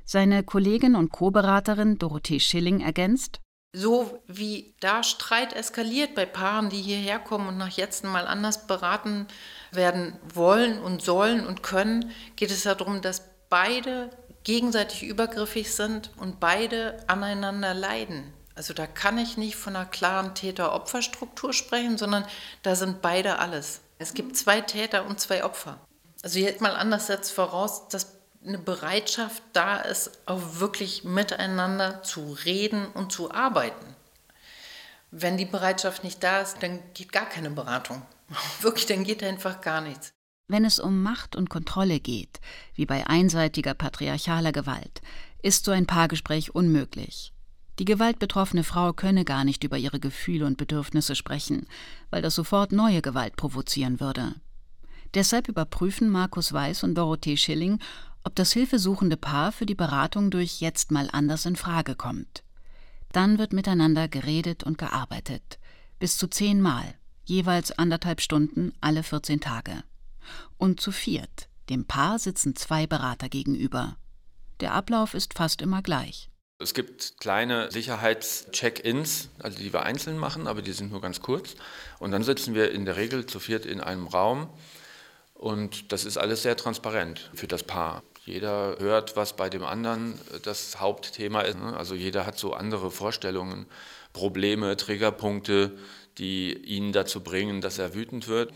Seine 0.04 0.42
Kollegin 0.42 0.96
und 0.96 1.12
Co-Beraterin 1.12 1.98
Dorothee 1.98 2.40
Schilling 2.40 2.80
ergänzt: 2.80 3.40
So 3.72 4.22
wie 4.26 4.74
da 4.80 5.02
Streit 5.02 5.52
eskaliert 5.52 6.14
bei 6.14 6.24
Paaren, 6.24 6.70
die 6.70 6.80
hierher 6.80 7.18
kommen 7.18 7.48
und 7.48 7.58
nach 7.58 7.70
jetzt 7.70 8.02
mal 8.02 8.26
anders 8.26 8.66
beraten 8.66 9.26
werden 9.72 10.18
wollen 10.34 10.80
und 10.80 11.02
sollen 11.02 11.46
und 11.46 11.62
können, 11.62 12.10
geht 12.36 12.50
es 12.50 12.62
darum, 12.62 13.02
dass 13.02 13.22
beide 13.50 14.10
gegenseitig 14.44 15.02
übergriffig 15.02 15.74
sind 15.74 16.10
und 16.16 16.40
beide 16.40 17.04
aneinander 17.06 17.74
leiden. 17.74 18.32
Also 18.54 18.72
da 18.72 18.86
kann 18.86 19.18
ich 19.18 19.36
nicht 19.36 19.56
von 19.56 19.76
einer 19.76 19.86
klaren 19.86 20.34
Täter-Opfer-Struktur 20.34 21.52
sprechen, 21.52 21.98
sondern 21.98 22.24
da 22.62 22.74
sind 22.74 23.02
beide 23.02 23.38
alles. 23.38 23.82
Es 23.98 24.14
gibt 24.14 24.36
zwei 24.36 24.60
Täter 24.62 25.06
und 25.06 25.20
zwei 25.20 25.44
Opfer. 25.44 25.78
Also 26.22 26.38
jetzt 26.38 26.60
mal 26.60 26.74
anders 26.74 27.06
setzt 27.06 27.32
voraus, 27.32 27.88
dass 27.88 28.17
eine 28.44 28.58
Bereitschaft 28.58 29.42
da 29.52 29.76
ist, 29.76 30.10
auch 30.26 30.60
wirklich 30.60 31.04
miteinander 31.04 32.02
zu 32.02 32.36
reden 32.44 32.86
und 32.86 33.12
zu 33.12 33.30
arbeiten. 33.32 33.96
Wenn 35.10 35.36
die 35.36 35.44
Bereitschaft 35.44 36.04
nicht 36.04 36.22
da 36.22 36.40
ist, 36.40 36.62
dann 36.62 36.80
geht 36.94 37.12
gar 37.12 37.26
keine 37.26 37.50
Beratung. 37.50 38.02
Wirklich, 38.60 38.86
dann 38.86 39.04
geht 39.04 39.22
einfach 39.22 39.60
gar 39.60 39.80
nichts. 39.80 40.12
Wenn 40.48 40.64
es 40.64 40.78
um 40.78 41.02
Macht 41.02 41.36
und 41.36 41.50
Kontrolle 41.50 42.00
geht, 42.00 42.40
wie 42.74 42.86
bei 42.86 43.06
einseitiger 43.06 43.74
patriarchaler 43.74 44.52
Gewalt, 44.52 45.02
ist 45.42 45.64
so 45.64 45.70
ein 45.70 45.86
Paargespräch 45.86 46.54
unmöglich. 46.54 47.32
Die 47.78 47.84
gewaltbetroffene 47.84 48.64
Frau 48.64 48.92
könne 48.92 49.24
gar 49.24 49.44
nicht 49.44 49.62
über 49.62 49.78
ihre 49.78 50.00
Gefühle 50.00 50.46
und 50.46 50.56
Bedürfnisse 50.56 51.14
sprechen, 51.14 51.66
weil 52.10 52.22
das 52.22 52.34
sofort 52.34 52.72
neue 52.72 53.02
Gewalt 53.02 53.36
provozieren 53.36 54.00
würde. 54.00 54.34
Deshalb 55.14 55.48
überprüfen 55.48 56.10
Markus 56.10 56.52
Weiß 56.52 56.84
und 56.84 56.94
Dorothee 56.94 57.36
Schilling, 57.36 57.78
ob 58.24 58.34
das 58.34 58.52
hilfesuchende 58.52 59.16
Paar 59.16 59.52
für 59.52 59.66
die 59.66 59.74
Beratung 59.74 60.30
durch 60.30 60.60
jetzt 60.60 60.90
mal 60.90 61.08
anders 61.12 61.46
in 61.46 61.56
Frage 61.56 61.94
kommt. 61.94 62.42
Dann 63.12 63.38
wird 63.38 63.52
miteinander 63.52 64.06
geredet 64.08 64.64
und 64.64 64.76
gearbeitet. 64.76 65.58
Bis 65.98 66.18
zu 66.18 66.28
zehnmal, 66.28 66.94
jeweils 67.24 67.78
anderthalb 67.78 68.20
Stunden 68.20 68.72
alle 68.80 69.02
14 69.02 69.40
Tage. 69.40 69.82
Und 70.58 70.80
zu 70.80 70.92
viert. 70.92 71.48
Dem 71.70 71.86
Paar 71.86 72.18
sitzen 72.18 72.54
zwei 72.54 72.86
Berater 72.86 73.28
gegenüber. 73.28 73.96
Der 74.60 74.74
Ablauf 74.74 75.14
ist 75.14 75.34
fast 75.34 75.62
immer 75.62 75.82
gleich. 75.82 76.30
Es 76.60 76.74
gibt 76.74 77.18
kleine 77.20 77.70
Sicherheitscheck-ins, 77.70 79.28
also 79.38 79.58
die 79.58 79.72
wir 79.72 79.84
einzeln 79.84 80.18
machen, 80.18 80.48
aber 80.48 80.60
die 80.60 80.72
sind 80.72 80.90
nur 80.90 81.00
ganz 81.00 81.22
kurz. 81.22 81.54
Und 82.00 82.10
dann 82.10 82.24
sitzen 82.24 82.54
wir 82.54 82.72
in 82.72 82.84
der 82.84 82.96
Regel 82.96 83.26
zu 83.26 83.38
viert 83.38 83.64
in 83.64 83.80
einem 83.80 84.08
Raum 84.08 84.48
und 85.38 85.92
das 85.92 86.04
ist 86.04 86.18
alles 86.18 86.42
sehr 86.42 86.56
transparent 86.56 87.30
für 87.34 87.46
das 87.46 87.62
Paar. 87.62 88.02
Jeder 88.24 88.76
hört, 88.78 89.16
was 89.16 89.34
bei 89.34 89.48
dem 89.48 89.64
anderen 89.64 90.18
das 90.42 90.80
Hauptthema 90.80 91.42
ist. 91.42 91.58
Ne? 91.58 91.76
Also 91.76 91.94
jeder 91.94 92.26
hat 92.26 92.38
so 92.38 92.52
andere 92.52 92.90
Vorstellungen, 92.90 93.66
Probleme, 94.12 94.76
Triggerpunkte, 94.76 95.78
die 96.18 96.52
ihn 96.52 96.92
dazu 96.92 97.22
bringen, 97.22 97.60
dass 97.60 97.78
er 97.78 97.94
wütend 97.94 98.28
wird. 98.28 98.52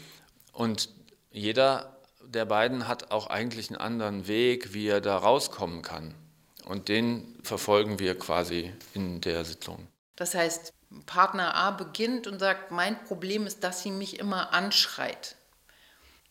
Und 0.52 0.90
jeder 1.30 1.96
der 2.34 2.44
beiden 2.44 2.88
hat 2.88 3.10
auch 3.10 3.28
eigentlich 3.28 3.70
einen 3.70 3.80
anderen 3.80 4.26
Weg, 4.26 4.74
wie 4.74 4.88
er 4.88 5.00
da 5.00 5.16
rauskommen 5.16 5.82
kann. 5.82 6.14
Und 6.64 6.88
den 6.88 7.38
verfolgen 7.42 7.98
wir 7.98 8.18
quasi 8.18 8.72
in 8.94 9.20
der 9.20 9.44
Sitzung. 9.44 9.86
Das 10.16 10.34
heißt, 10.34 10.72
Partner 11.06 11.54
A 11.54 11.70
beginnt 11.72 12.26
und 12.26 12.38
sagt, 12.38 12.70
mein 12.70 13.02
Problem 13.04 13.46
ist, 13.46 13.64
dass 13.64 13.82
sie 13.82 13.90
mich 13.90 14.18
immer 14.18 14.52
anschreit. 14.52 15.36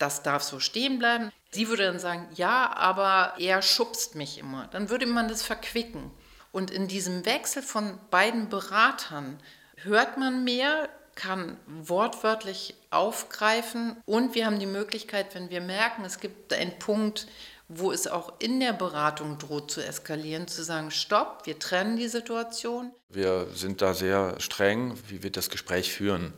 Das 0.01 0.23
darf 0.23 0.41
so 0.41 0.59
stehen 0.59 0.97
bleiben. 0.97 1.31
Sie 1.51 1.67
würde 1.67 1.83
dann 1.83 1.99
sagen, 1.99 2.27
ja, 2.33 2.73
aber 2.75 3.33
er 3.37 3.61
schubst 3.61 4.15
mich 4.15 4.39
immer. 4.39 4.67
Dann 4.71 4.89
würde 4.89 5.05
man 5.05 5.27
das 5.27 5.43
verquicken. 5.43 6.11
Und 6.51 6.71
in 6.71 6.87
diesem 6.87 7.25
Wechsel 7.25 7.61
von 7.61 7.99
beiden 8.09 8.49
Beratern 8.49 9.39
hört 9.75 10.17
man 10.17 10.43
mehr, 10.43 10.89
kann 11.15 11.57
wortwörtlich 11.67 12.75
aufgreifen 12.89 13.97
und 14.05 14.33
wir 14.33 14.45
haben 14.45 14.59
die 14.59 14.65
Möglichkeit, 14.65 15.35
wenn 15.35 15.49
wir 15.49 15.61
merken, 15.61 16.03
es 16.05 16.19
gibt 16.19 16.53
einen 16.53 16.77
Punkt, 16.79 17.27
wo 17.67 17.91
es 17.91 18.07
auch 18.07 18.33
in 18.39 18.59
der 18.59 18.73
Beratung 18.73 19.37
droht 19.37 19.71
zu 19.71 19.85
eskalieren, 19.85 20.47
zu 20.47 20.63
sagen, 20.63 20.89
stopp, 20.89 21.45
wir 21.45 21.59
trennen 21.59 21.95
die 21.95 22.07
Situation. 22.07 22.91
Wir 23.09 23.47
sind 23.53 23.81
da 23.81 23.93
sehr 23.93 24.39
streng, 24.39 24.97
wie 25.07 25.23
wir 25.23 25.31
das 25.31 25.49
Gespräch 25.49 25.91
führen. 25.91 26.33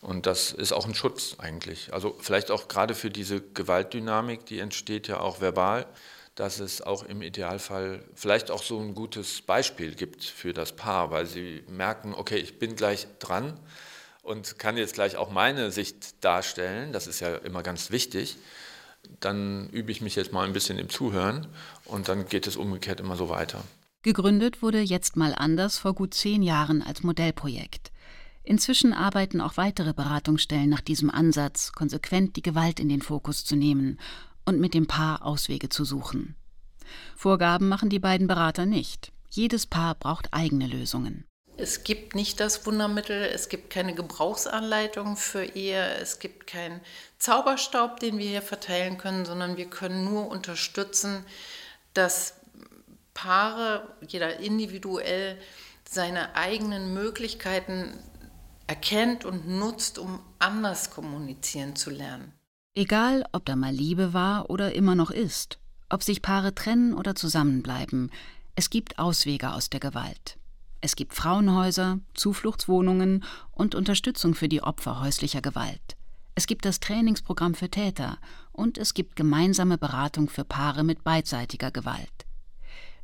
Und 0.00 0.26
das 0.26 0.52
ist 0.52 0.72
auch 0.72 0.86
ein 0.86 0.94
Schutz 0.94 1.36
eigentlich. 1.38 1.92
Also 1.92 2.16
vielleicht 2.20 2.50
auch 2.50 2.68
gerade 2.68 2.94
für 2.94 3.10
diese 3.10 3.40
Gewaltdynamik, 3.40 4.46
die 4.46 4.60
entsteht 4.60 5.08
ja 5.08 5.20
auch 5.20 5.40
verbal, 5.40 5.86
dass 6.34 6.60
es 6.60 6.82
auch 6.82 7.02
im 7.02 7.22
Idealfall 7.22 8.04
vielleicht 8.14 8.50
auch 8.50 8.62
so 8.62 8.78
ein 8.78 8.94
gutes 8.94 9.42
Beispiel 9.42 9.94
gibt 9.94 10.22
für 10.24 10.52
das 10.52 10.76
Paar, 10.76 11.10
weil 11.10 11.26
sie 11.26 11.64
merken, 11.68 12.14
okay, 12.14 12.36
ich 12.36 12.58
bin 12.58 12.76
gleich 12.76 13.06
dran 13.18 13.58
und 14.22 14.58
kann 14.58 14.76
jetzt 14.76 14.94
gleich 14.94 15.16
auch 15.16 15.30
meine 15.30 15.70
Sicht 15.70 16.22
darstellen. 16.24 16.92
Das 16.92 17.06
ist 17.06 17.20
ja 17.20 17.34
immer 17.36 17.62
ganz 17.62 17.90
wichtig 17.90 18.36
dann 19.20 19.68
übe 19.70 19.92
ich 19.92 20.00
mich 20.00 20.16
jetzt 20.16 20.32
mal 20.32 20.44
ein 20.44 20.52
bisschen 20.52 20.78
im 20.78 20.88
Zuhören 20.88 21.46
und 21.84 22.08
dann 22.08 22.26
geht 22.26 22.46
es 22.46 22.56
umgekehrt 22.56 23.00
immer 23.00 23.16
so 23.16 23.28
weiter. 23.28 23.62
Gegründet 24.02 24.62
wurde 24.62 24.80
jetzt 24.80 25.16
mal 25.16 25.34
anders 25.34 25.78
vor 25.78 25.94
gut 25.94 26.14
zehn 26.14 26.42
Jahren 26.42 26.82
als 26.82 27.02
Modellprojekt. 27.02 27.90
Inzwischen 28.48 28.92
arbeiten 28.92 29.40
auch 29.40 29.56
weitere 29.56 29.92
Beratungsstellen 29.92 30.70
nach 30.70 30.80
diesem 30.80 31.10
Ansatz, 31.10 31.72
konsequent 31.72 32.36
die 32.36 32.42
Gewalt 32.42 32.78
in 32.78 32.88
den 32.88 33.02
Fokus 33.02 33.44
zu 33.44 33.56
nehmen 33.56 33.98
und 34.44 34.60
mit 34.60 34.72
dem 34.72 34.86
Paar 34.86 35.26
Auswege 35.26 35.68
zu 35.68 35.84
suchen. 35.84 36.36
Vorgaben 37.16 37.68
machen 37.68 37.90
die 37.90 37.98
beiden 37.98 38.28
Berater 38.28 38.64
nicht. 38.64 39.10
Jedes 39.28 39.66
Paar 39.66 39.96
braucht 39.96 40.28
eigene 40.30 40.68
Lösungen. 40.68 41.24
Es 41.56 41.82
gibt 41.82 42.14
nicht 42.14 42.38
das 42.38 42.64
Wundermittel, 42.66 43.20
es 43.20 43.48
gibt 43.48 43.70
keine 43.70 43.94
Gebrauchsanleitung 43.94 45.16
für 45.16 45.42
Ehe, 45.42 45.96
es 46.00 46.20
gibt 46.20 46.46
keinen 46.46 46.80
Zauberstaub, 47.18 47.98
den 47.98 48.16
wir 48.18 48.28
hier 48.28 48.42
verteilen 48.42 48.96
können, 48.96 49.24
sondern 49.24 49.56
wir 49.56 49.66
können 49.66 50.04
nur 50.04 50.28
unterstützen, 50.28 51.24
dass 51.94 52.34
Paare, 53.12 53.88
jeder 54.06 54.38
individuell, 54.38 55.36
seine 55.88 56.36
eigenen 56.36 56.94
Möglichkeiten 56.94 57.98
erkennt 58.66 59.24
und 59.24 59.48
nutzt, 59.48 59.98
um 59.98 60.20
anders 60.38 60.90
kommunizieren 60.90 61.76
zu 61.76 61.90
lernen. 61.90 62.32
Egal, 62.74 63.24
ob 63.32 63.46
da 63.46 63.56
mal 63.56 63.72
Liebe 63.72 64.12
war 64.12 64.50
oder 64.50 64.74
immer 64.74 64.94
noch 64.94 65.10
ist, 65.10 65.58
ob 65.88 66.02
sich 66.02 66.20
Paare 66.20 66.54
trennen 66.54 66.92
oder 66.94 67.14
zusammenbleiben, 67.14 68.10
es 68.54 68.70
gibt 68.70 68.98
Auswege 68.98 69.52
aus 69.52 69.70
der 69.70 69.80
Gewalt. 69.80 70.38
Es 70.80 70.94
gibt 70.94 71.14
Frauenhäuser, 71.14 72.00
Zufluchtswohnungen 72.14 73.24
und 73.52 73.74
Unterstützung 73.74 74.34
für 74.34 74.48
die 74.48 74.62
Opfer 74.62 75.00
häuslicher 75.00 75.40
Gewalt. 75.40 75.96
Es 76.34 76.46
gibt 76.46 76.66
das 76.66 76.80
Trainingsprogramm 76.80 77.54
für 77.54 77.70
Täter 77.70 78.18
und 78.52 78.76
es 78.76 78.92
gibt 78.92 79.16
gemeinsame 79.16 79.78
Beratung 79.78 80.28
für 80.28 80.44
Paare 80.44 80.84
mit 80.84 81.02
beidseitiger 81.02 81.70
Gewalt. 81.70 82.25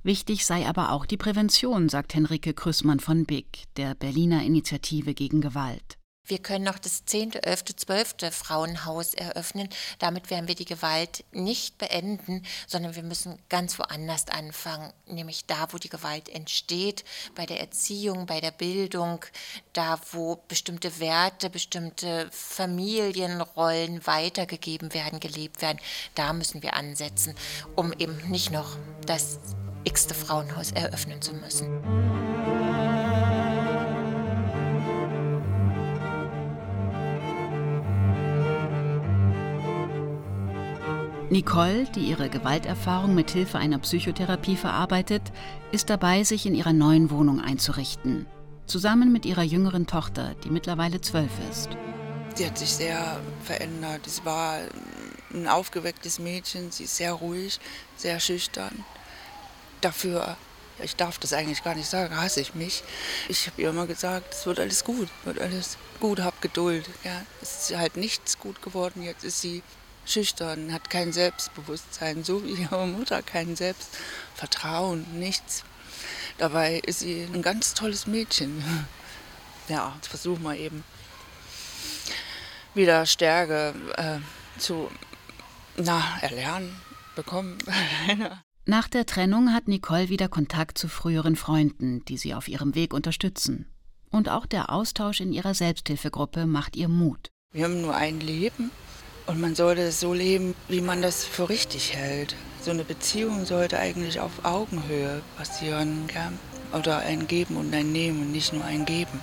Wichtig 0.05 0.45
sei 0.45 0.67
aber 0.67 0.91
auch 0.91 1.07
die 1.07 1.17
Prävention, 1.17 1.88
sagt 1.88 2.15
Henrike 2.15 2.55
Krüssmann 2.55 2.99
von 2.99 3.25
BIG, 3.25 3.47
der 3.77 3.95
Berliner 3.95 4.43
Initiative 4.43 5.15
gegen 5.15 5.41
Gewalt. 5.41 5.97
Wir 6.25 6.38
können 6.38 6.65
noch 6.65 6.79
das 6.79 7.05
10., 7.05 7.35
11., 7.35 7.65
12. 7.77 8.15
Frauenhaus 8.31 9.12
eröffnen. 9.15 9.69
Damit 9.99 10.31
werden 10.31 10.47
wir 10.47 10.55
die 10.55 10.65
Gewalt 10.65 11.25
nicht 11.33 11.79
beenden, 11.79 12.45
sondern 12.67 12.95
wir 12.95 13.03
müssen 13.03 13.38
ganz 13.49 13.79
woanders 13.79 14.29
anfangen, 14.29 14.93
nämlich 15.07 15.47
da, 15.47 15.69
wo 15.73 15.79
die 15.79 15.88
Gewalt 15.88 16.29
entsteht, 16.29 17.05
bei 17.35 17.45
der 17.45 17.61
Erziehung, 17.61 18.27
bei 18.27 18.41
der 18.41 18.53
Bildung, 18.53 19.25
da, 19.73 20.01
wo 20.12 20.41
bestimmte 20.49 21.01
Werte, 21.01 21.51
bestimmte 21.51 22.29
Familienrollen 22.31 24.07
weitergegeben 24.07 24.95
werden, 24.95 25.19
gelebt 25.19 25.61
werden. 25.61 25.79
Da 26.15 26.33
müssen 26.33 26.62
wir 26.62 26.75
ansetzen, 26.75 27.35
um 27.75 27.93
eben 27.93 28.31
nicht 28.31 28.53
noch 28.53 28.77
das 29.07 29.38
x-te 29.85 30.14
Frauenhaus 30.14 30.73
eröffnen 30.73 31.21
zu 31.21 31.35
müssen. 31.35 31.68
Nicole, 41.33 41.87
die 41.95 42.01
ihre 42.01 42.29
Gewalterfahrung 42.29 43.14
mit 43.14 43.31
Hilfe 43.31 43.57
einer 43.57 43.79
Psychotherapie 43.79 44.57
verarbeitet, 44.57 45.33
ist 45.71 45.88
dabei, 45.88 46.25
sich 46.25 46.45
in 46.45 46.55
ihrer 46.55 46.75
neuen 46.75 47.11
Wohnung 47.11 47.40
einzurichten. 47.40 48.27
Zusammen 48.66 49.12
mit 49.12 49.25
ihrer 49.25 49.42
jüngeren 49.42 49.87
Tochter, 49.87 50.35
die 50.45 50.51
mittlerweile 50.51 51.01
zwölf 51.01 51.31
ist. 51.51 51.71
Sie 52.35 52.47
hat 52.47 52.59
sich 52.59 52.73
sehr 52.73 53.18
verändert. 53.42 54.03
Sie 54.07 54.23
war 54.27 54.59
ein 55.33 55.49
aufgewecktes 55.49 56.18
Mädchen. 56.18 56.71
Sie 56.71 56.85
ist 56.85 56.99
sehr 56.99 57.14
ruhig, 57.14 57.59
sehr 57.97 58.21
schüchtern. 58.21 58.85
Dafür, 59.83 60.37
ich 60.79 60.97
darf 60.97 61.18
das 61.18 61.33
eigentlich 61.35 61.62
gar 61.62 61.75
nicht 61.75 61.90
sagen, 61.90 62.16
hasse 62.16 62.40
ich 62.40 62.55
mich. 62.55 62.83
Ich 63.29 63.47
habe 63.47 63.61
ihr 63.61 63.71
immer 63.71 63.87
gesagt, 63.87 64.33
es 64.33 64.47
wird 64.47 64.59
alles 64.59 64.85
gut, 64.85 65.09
wird 65.25 65.40
alles 65.40 65.77
gut, 66.01 66.21
hab 66.21 66.40
Geduld. 66.40 66.88
Ja, 67.05 67.23
es 67.42 67.71
ist 67.71 67.77
halt 67.77 67.97
nichts 67.97 68.38
gut 68.38 68.62
geworden. 68.62 69.03
Jetzt 69.03 69.25
ist 69.25 69.40
sie 69.40 69.62
schüchtern, 70.07 70.73
hat 70.73 70.88
kein 70.88 71.12
Selbstbewusstsein, 71.12 72.25
so 72.25 72.45
wie 72.45 72.62
ihre 72.62 72.87
Mutter 72.87 73.23
kein 73.23 73.57
Selbstvertrauen, 73.57 75.07
nichts. 75.18 75.64
Dabei 76.38 76.81
ist 76.87 77.01
sie 77.01 77.29
ein 77.33 77.42
ganz 77.42 77.75
tolles 77.75 78.07
Mädchen. 78.07 78.64
Ja, 79.68 79.92
jetzt 79.95 80.09
versuchen 80.09 80.42
wir 80.42 80.57
eben 80.57 80.83
wieder 82.75 83.07
Stärke 83.07 83.73
äh, 83.97 84.18
zu 84.59 84.90
na, 85.77 86.18
erlernen, 86.21 86.81
bekommen. 87.14 87.59
Nach 88.64 88.87
der 88.87 89.07
Trennung 89.07 89.53
hat 89.53 89.66
Nicole 89.66 90.09
wieder 90.09 90.29
Kontakt 90.29 90.79
zu 90.79 90.87
früheren 90.87 91.35
Freunden, 91.35 92.05
die 92.05 92.16
sie 92.16 92.33
auf 92.33 92.46
ihrem 92.46 92.77
Weg 92.77 92.94
unterstützen. 92.94 93.66
Und 94.11 94.29
auch 94.29 94.46
der 94.46 94.70
Austausch 94.70 95.20
in 95.20 95.33
ihrer 95.33 95.53
Selbsthilfegruppe 95.53 96.46
macht 96.46 96.77
ihr 96.77 96.87
Mut. 96.87 97.33
Wir 97.53 97.64
haben 97.64 97.83
nur 97.83 97.96
ein 97.96 98.20
Leben 98.20 98.70
und 99.27 99.40
man 99.40 99.57
sollte 99.57 99.83
es 99.83 99.98
so 99.98 100.14
leben, 100.14 100.55
wie 100.68 100.81
man 100.81 101.03
das 101.03 101.25
für 101.25 101.48
richtig 101.48 101.96
hält. 101.96 102.37
So 102.61 102.70
eine 102.70 102.85
Beziehung 102.85 103.46
sollte 103.46 103.81
eigentlich 103.81 104.20
auf 104.20 104.44
Augenhöhe 104.44 105.22
passieren. 105.37 106.07
Gell? 106.07 106.31
Oder 106.79 106.98
ein 106.98 107.27
Geben 107.27 107.57
und 107.57 107.75
ein 107.75 107.90
Nehmen 107.90 108.20
und 108.20 108.31
nicht 108.31 108.53
nur 108.53 108.64
ein 108.64 108.85
Geben. 108.85 109.20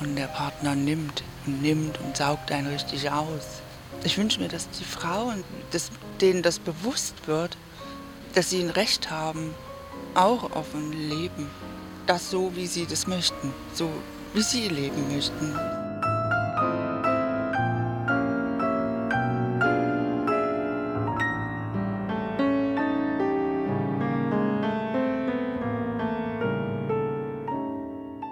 Und 0.00 0.16
der 0.16 0.26
Partner 0.26 0.74
nimmt 0.74 1.22
und 1.46 1.62
nimmt 1.62 2.00
und 2.00 2.16
saugt 2.16 2.50
einen 2.50 2.66
richtig 2.66 3.08
aus. 3.08 3.62
Ich 4.02 4.18
wünsche 4.18 4.40
mir, 4.40 4.48
dass 4.48 4.68
die 4.70 4.84
Frauen, 4.84 5.44
dass 5.70 5.90
denen 6.20 6.42
das 6.42 6.58
bewusst 6.58 7.28
wird, 7.28 7.56
dass 8.34 8.50
sie 8.50 8.62
ein 8.62 8.70
Recht 8.70 9.10
haben, 9.10 9.54
auch 10.14 10.52
auf 10.52 10.74
ein 10.74 10.92
Leben. 10.92 11.50
Das 12.06 12.30
so, 12.30 12.52
wie 12.54 12.66
sie 12.66 12.86
das 12.86 13.06
möchten, 13.06 13.52
so 13.74 13.88
wie 14.34 14.42
sie 14.42 14.68
leben 14.68 15.12
möchten. 15.12 15.54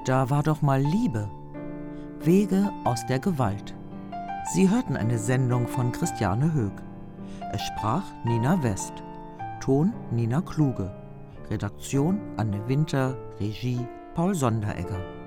Da 0.04 0.30
war 0.30 0.42
doch 0.42 0.62
mal 0.62 0.80
Liebe. 0.80 1.28
Wege 2.20 2.72
aus 2.84 3.04
der 3.06 3.18
Gewalt. 3.18 3.74
Sie 4.54 4.70
hörten 4.70 4.96
eine 4.96 5.18
Sendung 5.18 5.68
von 5.68 5.92
Christiane 5.92 6.54
Höck. 6.54 6.82
Es 7.52 7.60
sprach 7.62 8.04
Nina 8.24 8.62
West. 8.62 9.02
Ton 9.68 9.92
Nina 10.12 10.40
Kluge. 10.40 10.90
Redaktion 11.50 12.18
Anne 12.38 12.58
Winter. 12.68 13.14
Regie 13.38 13.86
Paul 14.14 14.34
Sonderegger. 14.34 15.17